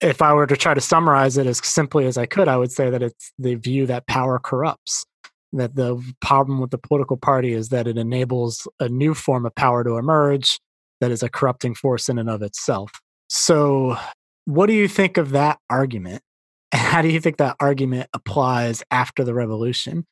[0.00, 2.72] if I were to try to summarize it as simply as I could, I would
[2.72, 5.04] say that it's the view that power corrupts.
[5.52, 9.54] That the problem with the political party is that it enables a new form of
[9.54, 10.60] power to emerge
[11.00, 12.92] that is a corrupting force in and of itself.
[13.28, 13.96] So,
[14.44, 16.22] what do you think of that argument?
[16.70, 20.04] And how do you think that argument applies after the revolution?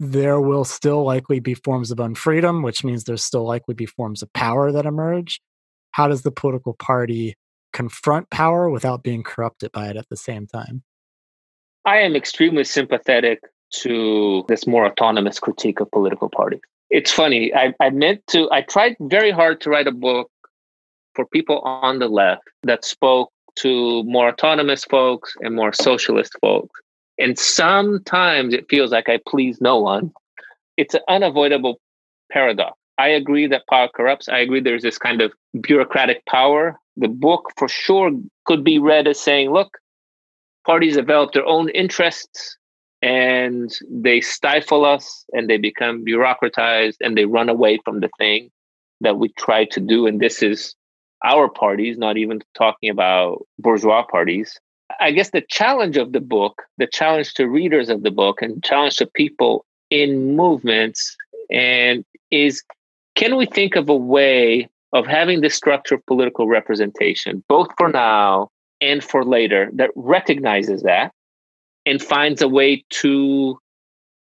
[0.00, 4.20] There will still likely be forms of unfreedom, which means there's still likely be forms
[4.20, 5.40] of power that emerge.
[5.92, 7.36] How does the political party
[7.80, 10.82] confront power without being corrupted by it at the same time?
[11.86, 13.40] I am extremely sympathetic
[13.84, 16.60] to this more autonomous critique of political parties.
[16.90, 17.54] It's funny.
[17.54, 20.30] I, I meant to, I tried very hard to write a book
[21.14, 26.78] for people on the left that spoke to more autonomous folks and more socialist folks.
[27.16, 30.12] And sometimes it feels like I please no one.
[30.76, 31.80] It's an unavoidable
[32.30, 32.76] paradox.
[33.00, 34.28] I agree that power corrupts.
[34.28, 35.32] I agree there's this kind of
[35.62, 36.78] bureaucratic power.
[36.98, 38.10] The book for sure
[38.44, 39.78] could be read as saying, look,
[40.66, 42.58] parties develop their own interests
[43.00, 48.50] and they stifle us and they become bureaucratized and they run away from the thing
[49.00, 50.06] that we try to do.
[50.06, 50.74] And this is
[51.24, 54.60] our parties, not even talking about bourgeois parties.
[55.00, 58.62] I guess the challenge of the book, the challenge to readers of the book, and
[58.62, 61.16] challenge to people in movements,
[61.50, 62.62] and is
[63.14, 67.88] can we think of a way of having this structure of political representation, both for
[67.88, 68.48] now
[68.80, 71.12] and for later, that recognizes that
[71.86, 73.58] and finds a way to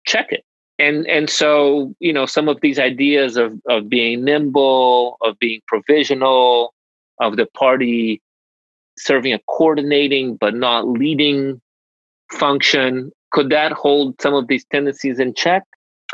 [0.06, 0.44] check it?
[0.80, 5.62] And and so, you know, some of these ideas of, of being nimble, of being
[5.68, 6.74] provisional,
[7.20, 8.22] of the party
[8.98, 11.62] serving a coordinating but not leading
[12.32, 15.64] function, could that hold some of these tendencies in check?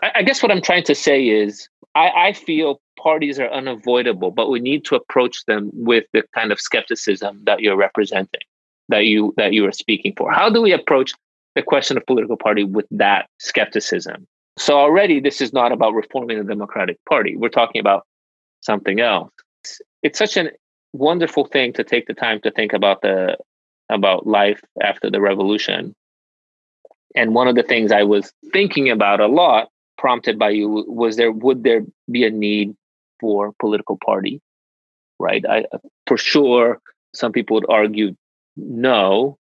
[0.04, 4.30] I, I guess what I'm trying to say is I, I feel parties are unavoidable,
[4.30, 8.42] but we need to approach them with the kind of skepticism that you're representing,
[8.90, 10.32] that you that you are speaking for.
[10.32, 11.12] How do we approach
[11.56, 14.28] the question of political party with that skepticism?
[14.60, 17.36] So already this is not about reforming the Democratic Party.
[17.36, 18.06] We're talking about
[18.62, 19.32] something else.
[19.64, 20.52] It's, it's such a
[20.94, 23.38] wonderful thing to take the time to think about the
[23.90, 25.96] about life after the revolution.
[27.16, 31.16] And one of the things I was thinking about a lot prompted by you was
[31.16, 32.76] there would there be a need
[33.20, 34.42] for political party?
[35.20, 35.44] Right?
[35.48, 35.66] I
[36.06, 36.80] for sure
[37.14, 38.16] some people would argue
[38.56, 39.38] no.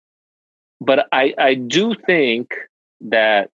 [0.79, 2.53] But i i do think
[3.01, 3.49] that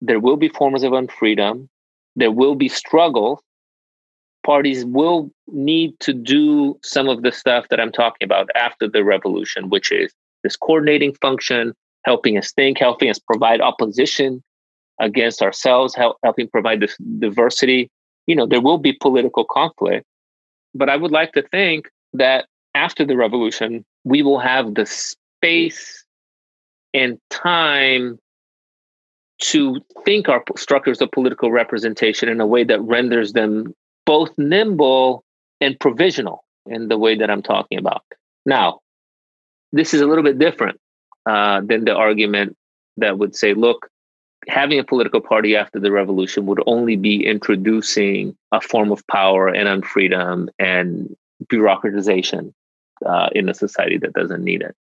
[0.00, 1.68] there will be forms of unfreedom.
[2.16, 3.42] There will be struggle.
[4.44, 9.04] Parties will need to do some of the stuff that i'm talking about after the
[9.04, 11.72] revolution which is this coordinating function
[12.04, 14.42] helping us think helping us provide opposition
[15.00, 17.90] against ourselves, help, helping provide this diversity.
[18.26, 20.04] You know, there will be political conflict,
[20.74, 26.04] but I would like to think that after the revolution, we will have the space
[26.92, 28.18] and time
[29.38, 33.74] to think our structures of political representation in a way that renders them
[34.06, 35.24] both nimble
[35.60, 38.02] and provisional in the way that I'm talking about.
[38.46, 38.80] Now,
[39.72, 40.80] this is a little bit different
[41.26, 42.56] uh, than the argument
[42.96, 43.88] that would say, look,
[44.48, 49.48] having a political party after the revolution would only be introducing a form of power
[49.48, 52.52] and unfreedom and bureaucratization
[53.04, 54.76] uh, in a society that doesn't need it.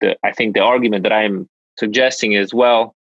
[0.00, 2.94] The, I think the argument that I'm suggesting is well,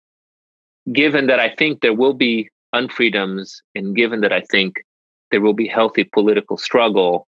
[0.92, 4.84] given that I think there will be unfreedoms and given that I think
[5.30, 7.28] there will be healthy political struggle,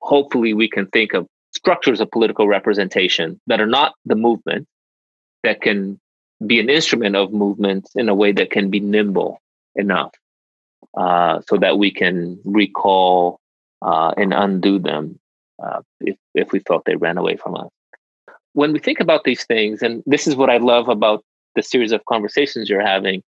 [0.00, 4.66] hopefully we can think of structures of political representation that are not the movement
[5.42, 5.98] that can
[6.44, 9.40] be an instrument of movement in a way that can be nimble
[9.74, 10.12] enough
[10.96, 13.40] uh, so that we can recall
[13.82, 15.18] uh, and undo them
[15.64, 17.68] uh, if, if we felt they ran away from us.
[18.52, 21.24] When we think about these things, and this is what I love about
[21.54, 23.22] the series of conversations you're having,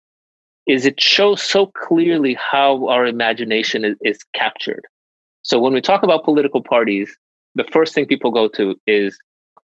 [0.67, 4.85] is it shows so clearly how our imagination is, is captured.
[5.43, 7.15] So when we talk about political parties,
[7.55, 9.19] the first thing people go to is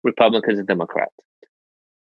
[0.05, 1.15] Republicans and Democrats.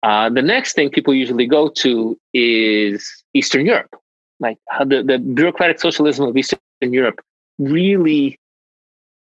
[0.02, 3.94] Uh, the next thing people usually go to is Eastern Europe,
[4.40, 7.20] like the, the bureaucratic socialism of Eastern Europe
[7.58, 8.38] really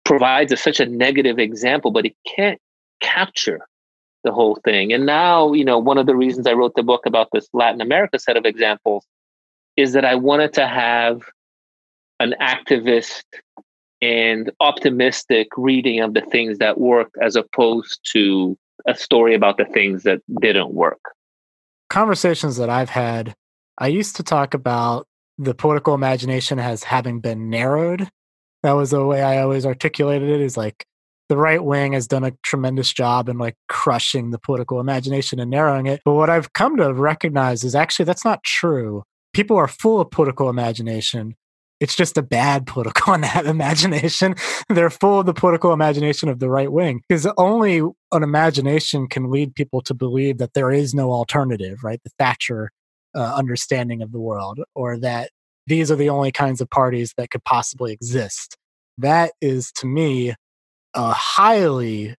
[0.04, 2.58] provides such a negative example, but it can't
[3.00, 3.60] capture
[4.24, 4.92] the whole thing.
[4.92, 7.80] And now, you know, one of the reasons I wrote the book about this Latin
[7.80, 9.06] America set of examples
[9.76, 11.22] is that I wanted to have
[12.20, 13.24] an activist
[14.02, 18.56] and optimistic reading of the things that worked as opposed to
[18.86, 21.00] a story about the things that didn't work.
[21.88, 23.34] Conversations that I've had,
[23.78, 25.06] I used to talk about
[25.38, 28.08] the political imagination as having been narrowed.
[28.62, 30.84] That was the way I always articulated it is like
[31.30, 35.50] the right wing has done a tremendous job in like crushing the political imagination and
[35.50, 36.00] narrowing it.
[36.04, 39.04] But what I've come to recognize is actually that's not true.
[39.32, 41.36] People are full of political imagination
[41.80, 43.14] it's just a bad political
[43.44, 44.34] imagination.
[44.68, 47.78] They're full of the political imagination of the right wing because only
[48.12, 52.00] an imagination can lead people to believe that there is no alternative, right?
[52.04, 52.70] The Thatcher
[53.14, 55.30] uh, understanding of the world, or that
[55.66, 58.56] these are the only kinds of parties that could possibly exist.
[58.98, 60.34] That is, to me,
[60.94, 62.14] a highly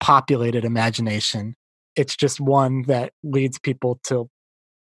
[0.00, 1.54] populated imagination.
[1.96, 4.28] It's just one that leads people to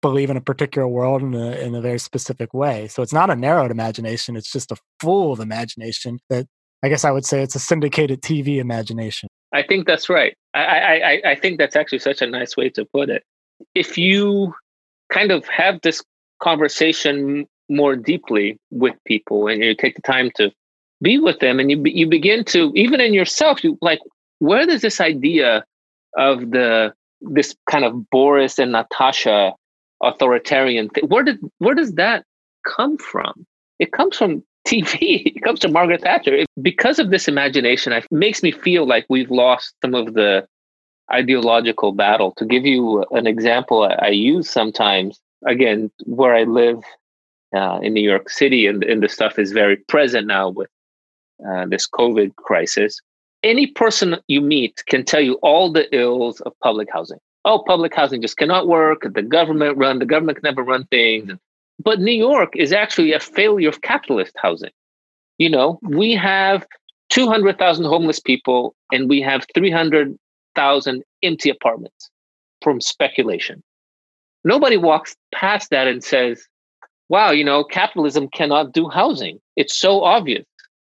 [0.06, 2.88] believe in a particular world in a, in a very specific way.
[2.88, 6.46] So it's not a narrowed imagination, it's just a full imagination that
[6.84, 9.28] I guess I would say it's a syndicated TV imagination.
[9.52, 10.36] I think that's right.
[10.54, 13.24] I, I, I think that's actually such a nice way to put it.
[13.74, 14.54] If you
[15.12, 16.04] kind of have this
[16.44, 20.52] conversation more deeply with people and you take the time to
[21.02, 24.00] be with them and you, you begin to, even in yourself, you like,
[24.38, 25.66] where does this idea
[26.16, 29.54] of the, this kind of Boris and Natasha
[30.06, 31.06] authoritarian thing.
[31.08, 32.26] Where did where does that
[32.66, 33.46] come from?
[33.80, 35.36] It comes from TV.
[35.36, 36.34] It comes from Margaret Thatcher.
[36.34, 40.48] It, because of this imagination, it makes me feel like we've lost some of the
[41.12, 42.34] ideological battle.
[42.38, 46.84] To give you an example, I, I use sometimes again where I live
[47.56, 50.70] uh, in New York City, and, and the stuff is very present now with
[51.48, 53.00] uh, this COVID crisis.
[53.44, 57.96] Any person you meet can tell you all the ills of public housing oh, public
[57.96, 59.08] housing just cannot work.
[59.14, 61.32] The government run, the government can never run things.
[61.80, 64.72] But New York is actually a failure of capitalist housing.
[65.38, 66.66] You know, we have
[67.10, 72.10] 200,000 homeless people and we have 300,000 empty apartments
[72.62, 73.62] from speculation.
[74.44, 76.48] Nobody walks past that and says,
[77.10, 79.40] wow, you know, capitalism cannot do housing.
[79.56, 80.46] It's so obvious.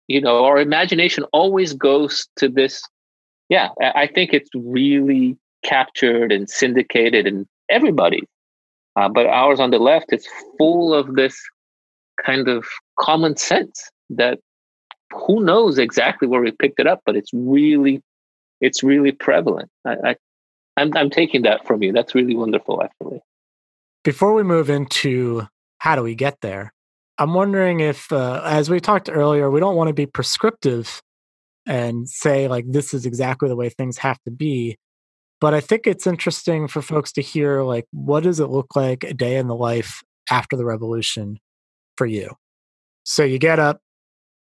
[0.08, 2.82] You know, our imagination always goes to this.
[3.48, 8.22] Yeah, I think it's really captured and syndicated and everybody.
[8.96, 10.26] Uh, but ours on the left is
[10.58, 11.38] full of this
[12.24, 12.66] kind of
[12.98, 14.38] common sense that
[15.12, 18.02] who knows exactly where we picked it up, but it's really,
[18.60, 19.68] it's really prevalent.
[19.84, 20.16] I, I
[20.76, 21.92] I'm, I'm taking that from you.
[21.92, 23.20] That's really wonderful, actually.
[24.04, 25.46] Before we move into
[25.78, 26.72] how do we get there,
[27.18, 31.02] I'm wondering if, uh, as we talked earlier, we don't want to be prescriptive
[31.66, 34.76] and say like this is exactly the way things have to be
[35.40, 39.04] but I think it's interesting for folks to hear like what does it look like
[39.04, 41.38] a day in the life after the revolution
[41.96, 42.36] for you?
[43.04, 43.80] So you get up,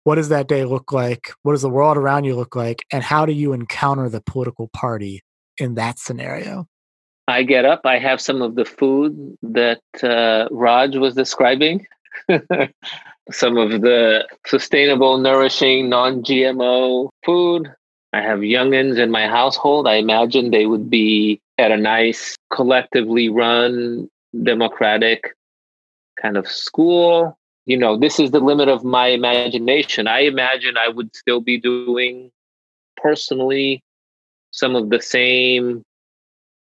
[0.05, 1.33] what does that day look like?
[1.43, 2.85] What does the world around you look like?
[2.91, 5.23] And how do you encounter the political party
[5.59, 6.67] in that scenario?
[7.29, 11.87] I get up, I have some of the food that uh, Raj was describing.
[13.31, 17.73] some of the sustainable, nourishing, non GMO food.
[18.13, 19.87] I have youngins in my household.
[19.87, 24.09] I imagine they would be at a nice, collectively run,
[24.43, 25.37] democratic
[26.21, 27.37] kind of school.
[27.67, 30.09] You know, this is the limit of my imagination.
[30.09, 32.31] I imagine I would still be doing
[32.97, 33.83] personally
[34.51, 35.85] some of the same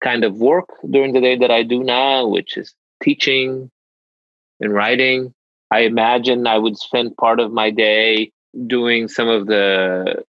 [0.04, 3.70] kind of work during the day that I do now, which is teaching
[4.60, 5.34] and writing.
[5.72, 8.32] I imagine I would spend part of my day
[8.68, 10.24] doing some of the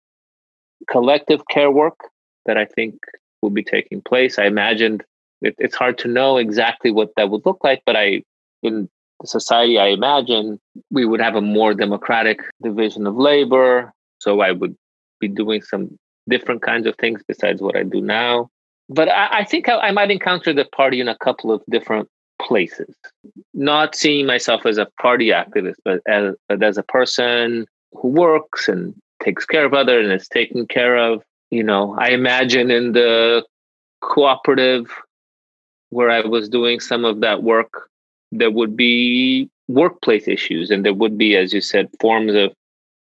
[0.91, 1.99] collective care work
[2.47, 2.95] that I think
[3.43, 4.39] will be taking place.
[4.39, 5.05] I imagined
[5.43, 8.23] it, it's hard to know exactly what that would look like, but I,
[8.63, 8.89] in
[9.21, 10.59] the society I imagine,
[10.91, 13.93] we would have a more democratic division of labor.
[14.19, 14.77] So I would
[15.21, 18.49] be doing some different kinds of things besides what I do now.
[18.89, 22.09] But I, I think I, I might encounter the party in a couple of different
[22.41, 22.95] places.
[23.55, 28.69] Not seeing myself as a party activist, but as, but as a person who works
[28.69, 28.95] and
[29.27, 31.23] takes care of other and is taken care of.
[31.51, 33.45] You know, I imagine in the
[34.01, 34.91] cooperative
[35.91, 37.91] where I was doing some of that work,
[38.33, 42.53] there would be workplace issues and there would be, as you said, forms of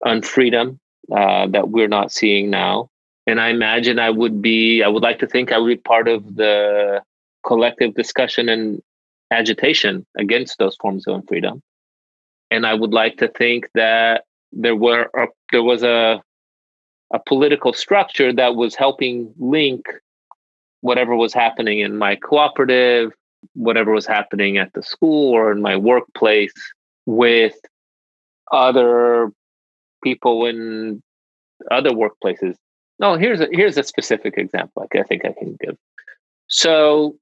[0.04, 0.78] unfreedom
[1.10, 2.88] uh, that we're not seeing now.
[3.26, 6.08] And I imagine I would be, I would like to think I would be part
[6.08, 7.02] of the
[7.46, 8.82] collective discussion and
[9.30, 11.60] agitation against those forms of unfreedom.
[12.50, 16.22] And I would like to think that there were a, there was a
[17.12, 19.86] a political structure that was helping link
[20.80, 23.12] whatever was happening in my cooperative,
[23.54, 26.52] whatever was happening at the school or in my workplace
[27.06, 27.54] with
[28.52, 29.30] other
[30.02, 31.02] people in
[31.70, 32.54] other workplaces.
[32.98, 35.76] No, here's a here's a specific example I think I can give.
[36.48, 37.16] So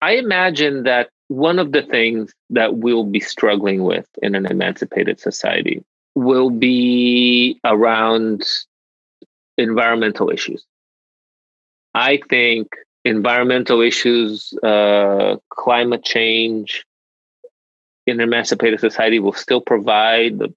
[0.00, 5.18] I imagine that one of the things that we'll be struggling with in an emancipated
[5.18, 5.82] society
[6.14, 8.44] will be around
[9.58, 10.64] environmental issues.
[11.94, 12.68] I think
[13.04, 16.84] environmental issues, uh, climate change
[18.06, 20.52] in an emancipated society will still provide the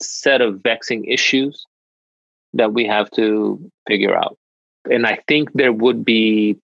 [0.00, 1.66] set of vexing issues
[2.54, 4.36] that we have to figure out.
[4.90, 6.56] And I think there would be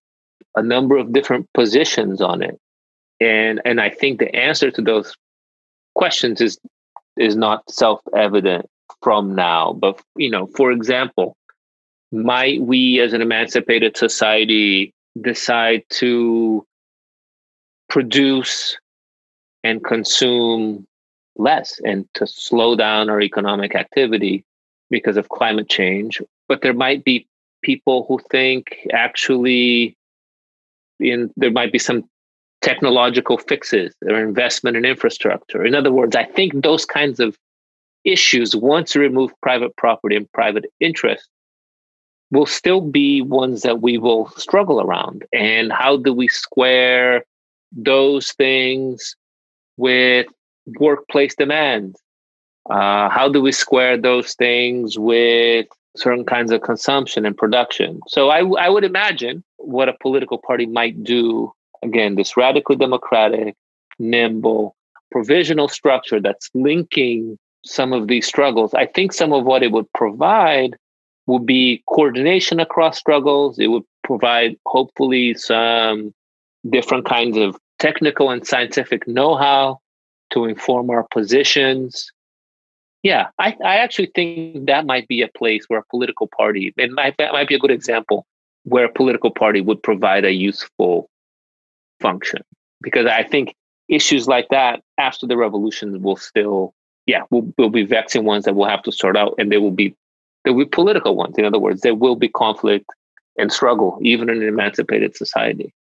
[0.55, 2.59] a number of different positions on it.
[3.19, 5.15] And and I think the answer to those
[5.95, 6.59] questions is
[7.17, 8.69] is not self-evident
[9.01, 9.73] from now.
[9.73, 11.35] But you know, for example,
[12.11, 16.65] might we as an emancipated society decide to
[17.89, 18.77] produce
[19.63, 20.85] and consume
[21.37, 24.43] less and to slow down our economic activity
[24.89, 27.27] because of climate change but there might be
[27.61, 29.95] people who think actually
[30.99, 32.07] in there might be some
[32.65, 35.63] technological fixes or investment in infrastructure.
[35.63, 37.37] In other words i think those kinds of
[38.03, 41.27] issues once you remove private property and private interest
[42.31, 45.23] will still be ones that we will struggle around.
[45.31, 47.23] And how do we square
[47.71, 49.15] those things
[49.77, 50.27] with
[50.79, 51.95] workplace demands
[52.69, 57.99] uh, how do we square those things with certain kinds of consumption and production?
[58.07, 61.51] So I, I would imagine what a political party might do
[61.85, 63.55] again, this radical democratic,
[63.99, 64.75] nimble,
[65.11, 68.73] provisional structure that's linking some of these struggles.
[68.73, 70.75] I think some of what it would provide
[71.27, 73.57] would be coordination across struggles.
[73.57, 76.13] It would provide, hopefully, some
[76.69, 79.79] different kinds of technical and scientific know how
[80.31, 82.11] to inform our positions.
[83.03, 86.91] Yeah, I, I actually think that might be a place where a political party, it
[86.91, 88.25] might, that might be a good example
[88.63, 91.07] where a political party would provide a useful
[91.99, 92.41] function.
[92.81, 93.55] Because I think
[93.87, 96.73] issues like that after the revolution will still,
[97.05, 99.71] yeah, will, will be vexing ones that we'll have to sort out, and they will
[99.71, 99.95] be
[100.43, 101.35] there will be political ones.
[101.37, 102.85] In other words, there will be conflict
[103.37, 105.73] and struggle, even in an emancipated society.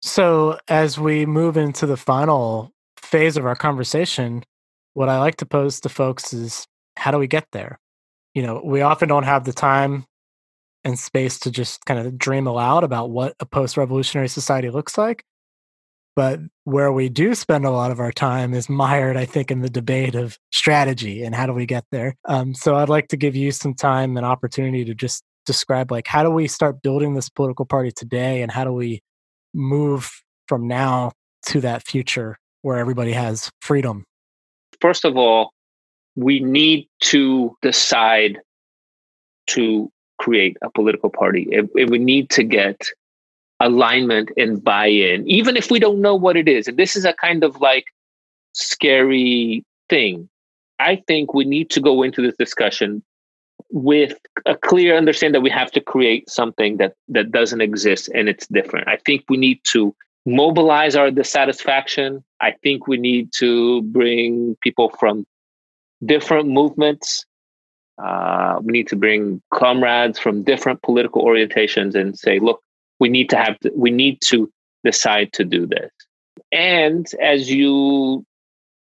[0.00, 4.44] So, as we move into the final phase of our conversation,
[4.94, 6.66] what I like to pose to folks is
[6.96, 7.78] how do we get there?
[8.34, 10.06] You know, we often don't have the time
[10.84, 14.98] and space to just kind of dream aloud about what a post revolutionary society looks
[14.98, 15.24] like.
[16.14, 19.60] But where we do spend a lot of our time is mired, I think, in
[19.60, 22.16] the debate of strategy and how do we get there.
[22.26, 26.06] Um, so I'd like to give you some time and opportunity to just describe like
[26.06, 29.00] how do we start building this political party today and how do we
[29.54, 31.12] move from now
[31.46, 34.04] to that future where everybody has freedom
[34.82, 35.54] first of all,
[36.16, 38.38] we need to decide
[39.46, 39.90] to
[40.24, 41.46] create a political party.
[41.50, 42.78] It, it, we need to get
[43.60, 46.68] alignment and buy in, even if we don't know what it is.
[46.68, 47.86] And this is a kind of like
[48.52, 50.28] scary thing.
[50.78, 53.02] I think we need to go into this discussion
[53.70, 58.28] with a clear understanding that we have to create something that that doesn't exist and
[58.28, 58.88] it's different.
[58.88, 59.94] I think we need to
[60.26, 62.22] mobilize our dissatisfaction.
[62.40, 65.24] I think we need to bring people from
[66.04, 67.24] different movements.
[67.98, 72.60] Uh, we need to bring comrades from different political orientations and say, look,
[73.00, 74.50] we need to have, we need to
[74.84, 75.90] decide to do this.
[76.50, 78.24] And as you,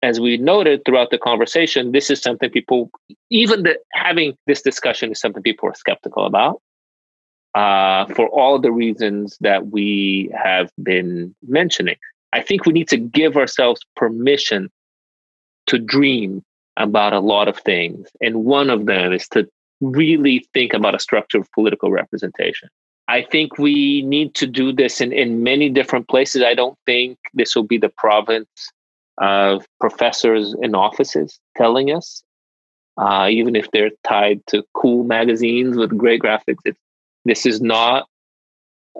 [0.01, 2.89] as we noted throughout the conversation, this is something people,
[3.29, 6.61] even the, having this discussion is something people are skeptical about
[7.55, 11.95] uh, for all the reasons that we have been mentioning.
[12.31, 14.69] I think we need to give ourselves permission
[15.67, 16.43] to dream
[16.79, 18.09] about a lot of things.
[18.21, 19.47] And one of them is to
[19.81, 22.69] really think about a structure of political representation.
[23.07, 26.43] I think we need to do this in, in many different places.
[26.43, 28.71] I don't think this will be the province
[29.17, 32.23] of professors in offices telling us,
[32.97, 36.59] uh, even if they're tied to cool magazines with great graphics.
[36.65, 36.79] It's
[37.25, 38.07] this is not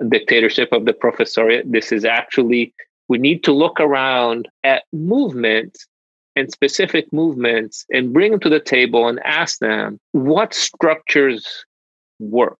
[0.09, 1.71] dictatorship of the professoriate.
[1.71, 2.73] This is actually,
[3.07, 5.87] we need to look around at movements
[6.39, 11.65] and specific movements and bring them to the table and ask them what structures
[12.19, 12.59] work?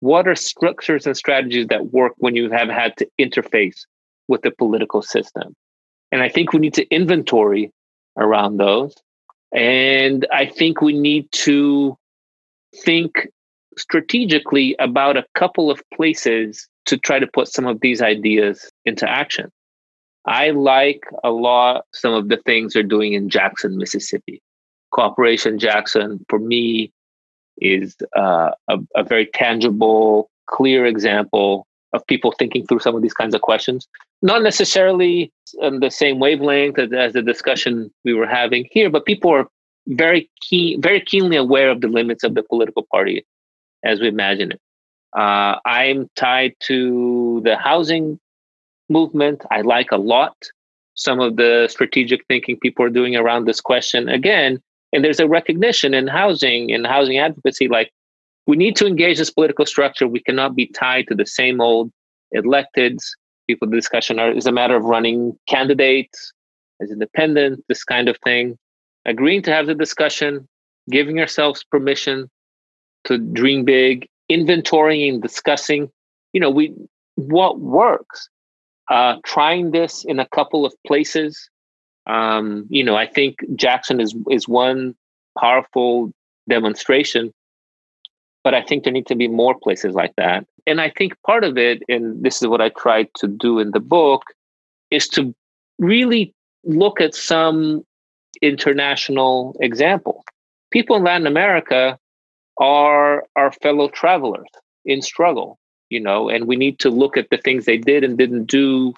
[0.00, 3.86] What are structures and strategies that work when you have had to interface
[4.28, 5.54] with the political system?
[6.12, 7.72] And I think we need to inventory
[8.18, 8.94] around those.
[9.54, 11.96] And I think we need to
[12.84, 13.28] think
[13.78, 19.08] strategically about a couple of places to try to put some of these ideas into
[19.08, 19.50] action.
[20.26, 24.42] I like a lot some of the things they're doing in Jackson, Mississippi.
[24.92, 26.92] Cooperation Jackson, for me,
[27.58, 33.14] is uh, a, a very tangible, clear example of people thinking through some of these
[33.14, 33.88] kinds of questions.
[34.22, 39.06] Not necessarily on the same wavelength as, as the discussion we were having here, but
[39.06, 39.48] people are
[39.88, 43.24] very keen, very keenly aware of the limits of the political party
[43.84, 44.60] as we imagine it.
[45.16, 48.20] Uh, I'm tied to the housing
[48.90, 49.42] movement.
[49.50, 50.36] I like a lot
[51.00, 54.08] some of the strategic thinking people are doing around this question.
[54.08, 54.60] Again,
[54.92, 57.90] and there's a recognition in housing and housing advocacy like
[58.46, 60.06] we need to engage this political structure.
[60.06, 61.90] We cannot be tied to the same old
[62.34, 63.02] electeds.
[63.46, 66.32] People, the discussion are, is a matter of running candidates
[66.82, 68.58] as independent, this kind of thing.
[69.06, 70.46] Agreeing to have the discussion,
[70.90, 72.28] giving ourselves permission
[73.04, 75.90] to dream big, inventorying, discussing,
[76.32, 76.74] you know, we
[77.16, 78.28] what works.
[78.90, 81.48] Uh, trying this in a couple of places.
[82.06, 84.96] Um, you know, I think Jackson is is one
[85.38, 86.12] powerful
[86.48, 87.32] demonstration,
[88.42, 90.44] but I think there need to be more places like that.
[90.66, 93.70] And I think part of it, and this is what I tried to do in
[93.70, 94.24] the book,
[94.90, 95.32] is to
[95.78, 96.34] really
[96.64, 97.84] look at some
[98.42, 100.24] international example.
[100.72, 101.96] People in Latin America
[102.58, 104.48] are our fellow travelers
[104.84, 105.59] in struggle
[105.90, 108.94] you know, and we need to look at the things they did and didn't do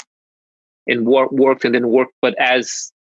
[0.87, 2.93] and wor- worked and didn't work, but as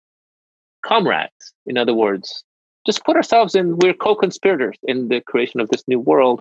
[0.84, 2.44] comrades, in other words,
[2.86, 6.40] just put ourselves in, we're co-conspirators in the creation of this new world.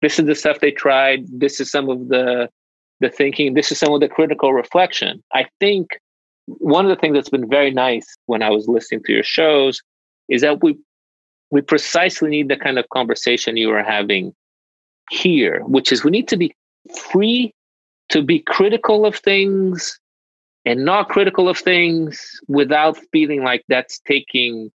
[0.00, 1.26] This is the stuff they tried.
[1.28, 2.48] This is some of the
[3.00, 3.54] the thinking.
[3.54, 5.22] This is some of the critical reflection.
[5.32, 5.88] I think
[6.46, 9.80] one of the things that's been very nice when I was listening to your shows
[10.28, 10.78] is that we
[11.50, 14.34] we precisely need the kind of conversation you are having
[15.10, 16.54] here, which is we need to be
[16.92, 17.54] free
[18.10, 19.98] to be critical of things
[20.64, 24.70] and not critical of things without feeling like that's taking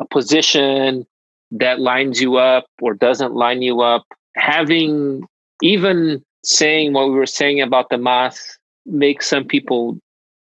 [0.00, 1.06] a position
[1.50, 4.04] that lines you up or doesn't line you up.
[4.36, 5.22] Having
[5.62, 9.98] even saying what we were saying about the MAS makes some people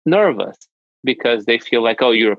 [0.06, 0.58] nervous
[1.04, 2.38] because they feel like, oh, you're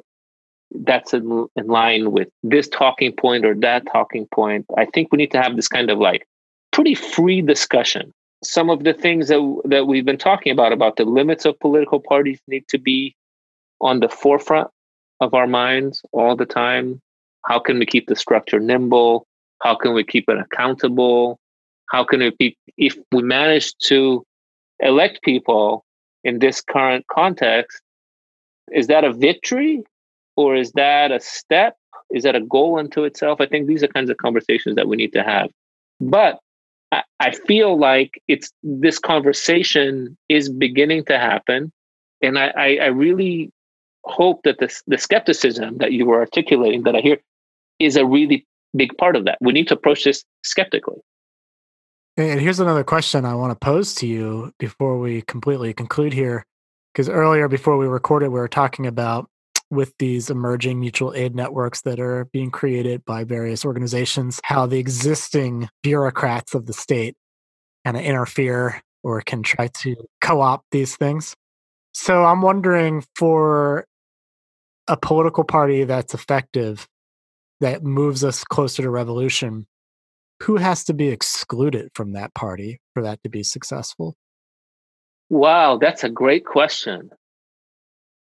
[0.85, 4.67] that's in, in line with this talking point or that talking point.
[4.77, 6.27] I think we need to have this kind of like
[6.73, 8.13] pretty free discussion
[8.43, 12.01] some of the things that that we've been talking about about the limits of political
[12.01, 13.15] parties need to be
[13.81, 14.69] on the forefront
[15.21, 17.01] of our minds all the time.
[17.45, 19.27] How can we keep the structure nimble?
[19.63, 21.39] How can we keep it accountable?
[21.91, 24.25] How can we be if we manage to
[24.81, 25.85] elect people
[26.23, 27.81] in this current context
[28.73, 29.83] is that a victory
[30.37, 31.77] or is that a step?
[32.11, 33.41] Is that a goal unto itself?
[33.41, 35.51] I think these are kinds of conversations that we need to have.
[36.01, 36.39] But
[36.93, 41.73] I, feel like it's this conversation is beginning to happen,
[42.23, 43.53] and I, I, I really
[44.05, 47.19] hope that the the skepticism that you were articulating that I hear
[47.79, 49.39] is a really big part of that.
[49.41, 51.01] We need to approach this skeptically.
[52.17, 56.45] And here's another question I want to pose to you before we completely conclude here.
[56.93, 59.31] Because earlier, before we recorded, we were talking about
[59.71, 64.79] with these emerging mutual aid networks that are being created by various organizations, how the
[64.79, 67.17] existing bureaucrats of the state
[67.85, 71.35] kind of interfere or can try to co opt these things.
[71.93, 73.87] So I'm wondering for
[74.89, 76.89] a political party that's effective,
[77.61, 79.67] that moves us closer to revolution,
[80.43, 84.17] who has to be excluded from that party for that to be successful?
[85.29, 87.11] Wow, that's a great question.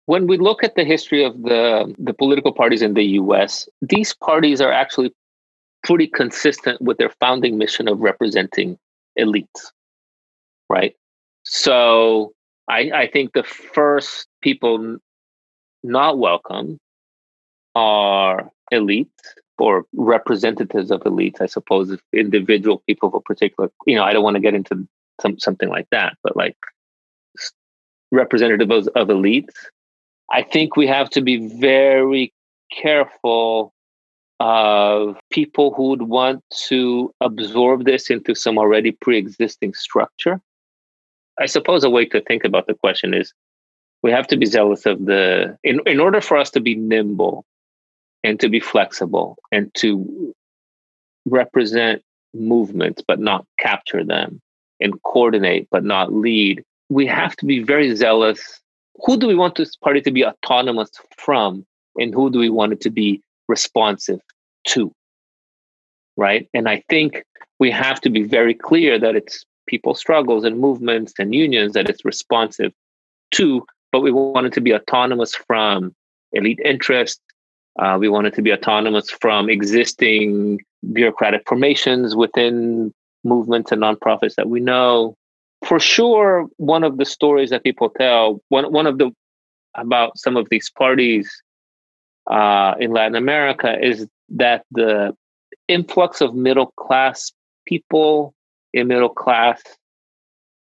[0.07, 4.13] When we look at the history of the, the political parties in the US, these
[4.13, 5.13] parties are actually
[5.83, 8.77] pretty consistent with their founding mission of representing
[9.19, 9.71] elites,
[10.69, 10.95] right?
[11.43, 12.33] So
[12.67, 14.97] I, I think the first people
[15.83, 16.79] not welcome
[17.75, 19.09] are elites
[19.57, 24.13] or representatives of elites, I suppose, if individual people of a particular, you know, I
[24.13, 24.87] don't want to get into
[25.21, 26.57] some, something like that, but like
[28.11, 29.53] representatives of elites
[30.31, 32.33] I think we have to be very
[32.71, 33.73] careful
[34.39, 40.41] of people who would want to absorb this into some already pre-existing structure.
[41.39, 43.33] I suppose a way to think about the question is
[44.03, 47.45] we have to be zealous of the in, in order for us to be nimble
[48.23, 50.33] and to be flexible and to
[51.25, 52.01] represent
[52.33, 54.41] movements but not capture them
[54.79, 58.61] and coordinate but not lead, we have to be very zealous.
[59.03, 61.65] Who do we want this party to be autonomous from?
[61.97, 64.19] And who do we want it to be responsive
[64.69, 64.91] to?
[66.17, 66.47] Right.
[66.53, 67.23] And I think
[67.59, 71.89] we have to be very clear that it's people's struggles and movements and unions that
[71.89, 72.71] it's responsive
[73.31, 75.93] to, but we want it to be autonomous from
[76.31, 77.21] elite interests.
[77.79, 80.59] Uh, we want it to be autonomous from existing
[80.93, 82.93] bureaucratic formations within
[83.23, 85.15] movements and nonprofits that we know.
[85.65, 89.11] For sure, one of the stories that people tell, one one of the
[89.75, 91.29] about some of these parties
[92.29, 95.15] uh, in Latin America is that the
[95.67, 97.31] influx of middle class
[97.65, 98.33] people
[98.73, 99.61] in middle class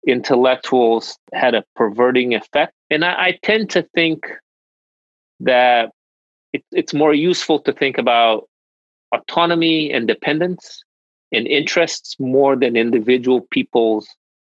[0.07, 2.73] intellectuals had a perverting effect.
[2.89, 4.27] And I, I tend to think
[5.39, 5.91] that
[6.53, 8.47] it, it's more useful to think about
[9.13, 10.83] autonomy and dependence
[11.31, 14.07] and interests more than individual people's.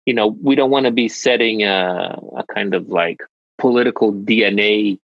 [0.10, 3.20] You know, we don't want to be setting a, a kind of like
[3.60, 5.00] political DNA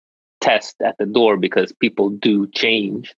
[0.42, 3.16] test at the door because people do change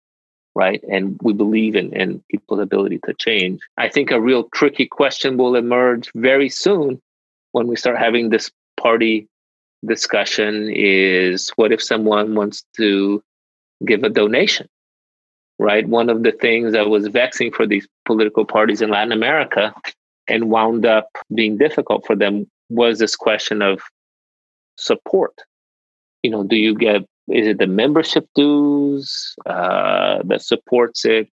[0.54, 0.82] right?
[0.88, 3.60] And we believe in, in people's ability to change.
[3.76, 7.00] I think a real tricky question will emerge very soon
[7.52, 9.28] when we start having this party
[9.84, 13.22] discussion is what if someone wants to
[13.84, 14.68] give a donation?
[15.58, 15.86] Right?
[15.88, 19.74] One of the things that was vexing for these political parties in Latin America
[20.28, 23.80] and wound up being difficult for them was this question of
[24.76, 25.34] support.
[26.22, 31.28] You know, do you get is it the membership dues uh, that supports it?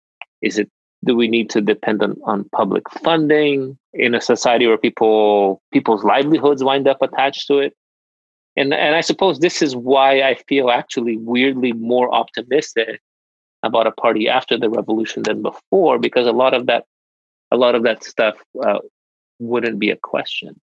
[0.42, 0.70] Is it
[1.04, 6.04] do we need to depend on, on public funding in a society where people people's
[6.04, 7.74] livelihoods wind up attached to it?
[8.56, 13.00] And and I suppose this is why I feel actually weirdly more optimistic
[13.62, 16.84] about a party after the revolution than before, because a lot of that
[17.50, 18.78] a lot of that stuff uh,
[19.38, 20.60] wouldn't be a question.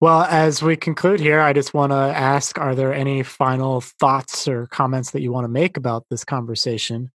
[0.00, 4.46] Well, as we conclude here, I just want to ask Are there any final thoughts
[4.46, 7.10] or comments that you want to make about this conversation?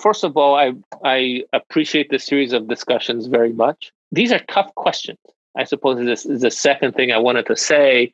[0.00, 0.74] First of all, I,
[1.04, 3.92] I appreciate the series of discussions very much.
[4.12, 5.18] These are tough questions.
[5.56, 8.12] I suppose this is the second thing I wanted to say.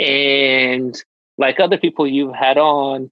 [0.00, 1.02] And
[1.36, 3.10] like other people you've had on,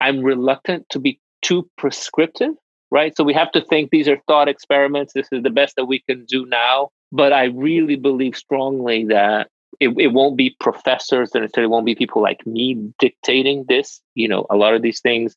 [0.00, 2.54] I'm reluctant to be too prescriptive,
[2.92, 3.16] right?
[3.16, 5.14] So we have to think these are thought experiments.
[5.14, 6.90] This is the best that we can do now.
[7.10, 9.48] But I really believe strongly that
[9.80, 14.02] it, it won't be professors and it won't be people like me dictating this.
[14.14, 15.34] You know, a lot of these things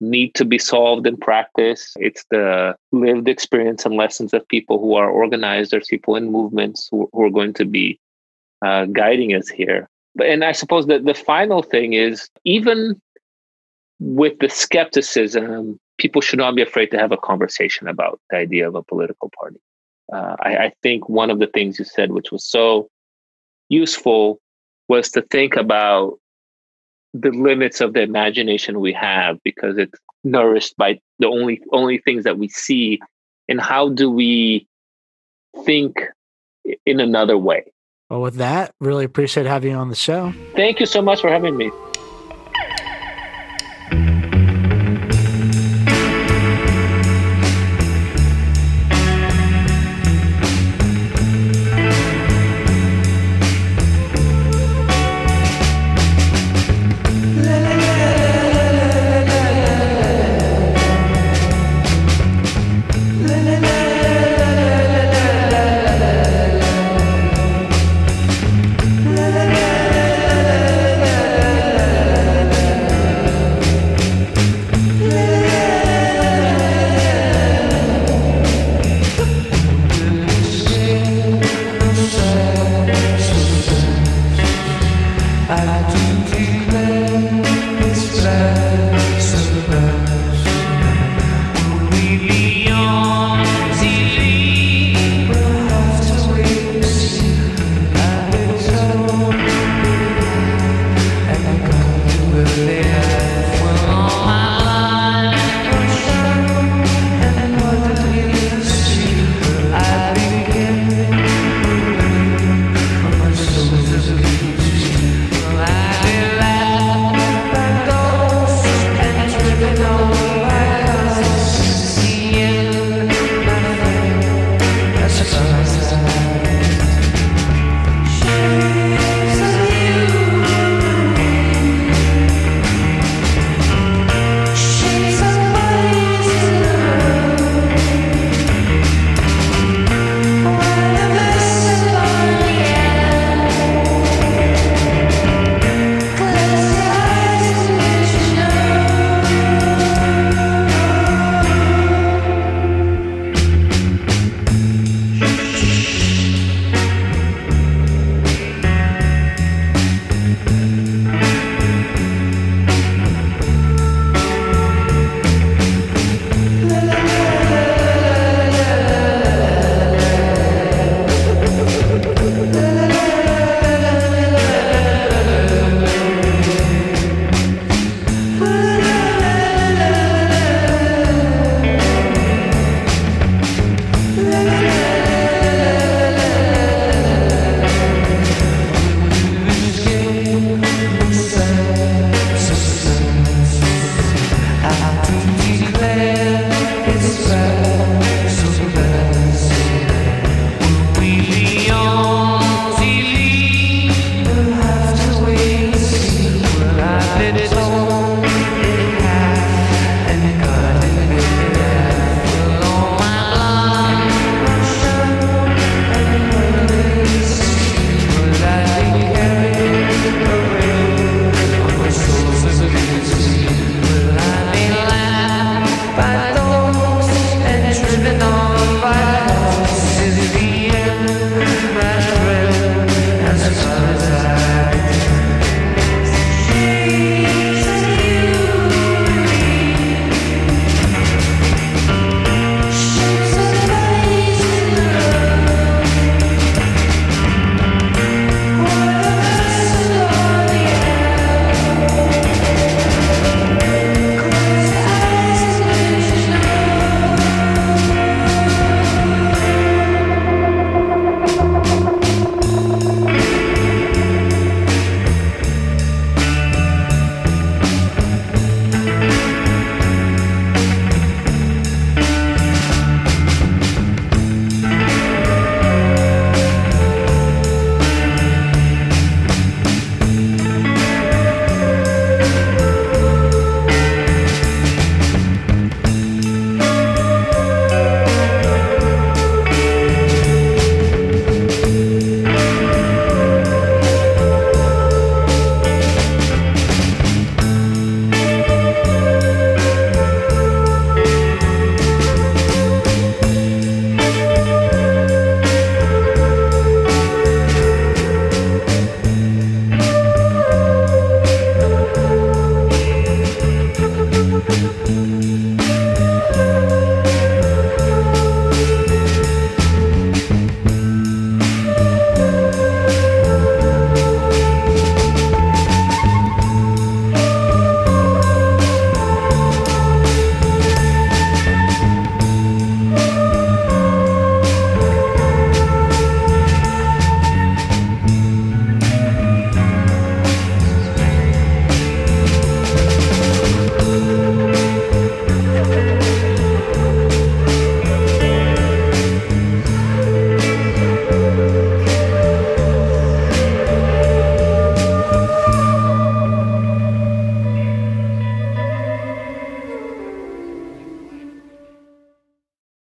[0.00, 1.92] need to be solved in practice.
[1.98, 7.10] It's the lived experience and lessons of people who are organizers, people in movements who,
[7.12, 8.00] who are going to be
[8.64, 9.90] uh, guiding us here.
[10.14, 12.98] But, and I suppose that the final thing is even
[14.00, 18.66] with the skepticism, people should not be afraid to have a conversation about the idea
[18.66, 19.60] of a political party.
[20.12, 22.88] Uh, I, I, think one of the things you said, which was so
[23.68, 24.38] useful
[24.88, 26.18] was to think about
[27.12, 32.24] the limits of the imagination we have because it's nourished by the only only things
[32.24, 33.00] that we see.
[33.48, 34.66] And how do we
[35.64, 36.00] think
[36.86, 37.64] in another way?
[38.08, 40.32] Well with that really appreciate having you on the show.
[40.54, 41.70] Thank you so much for having me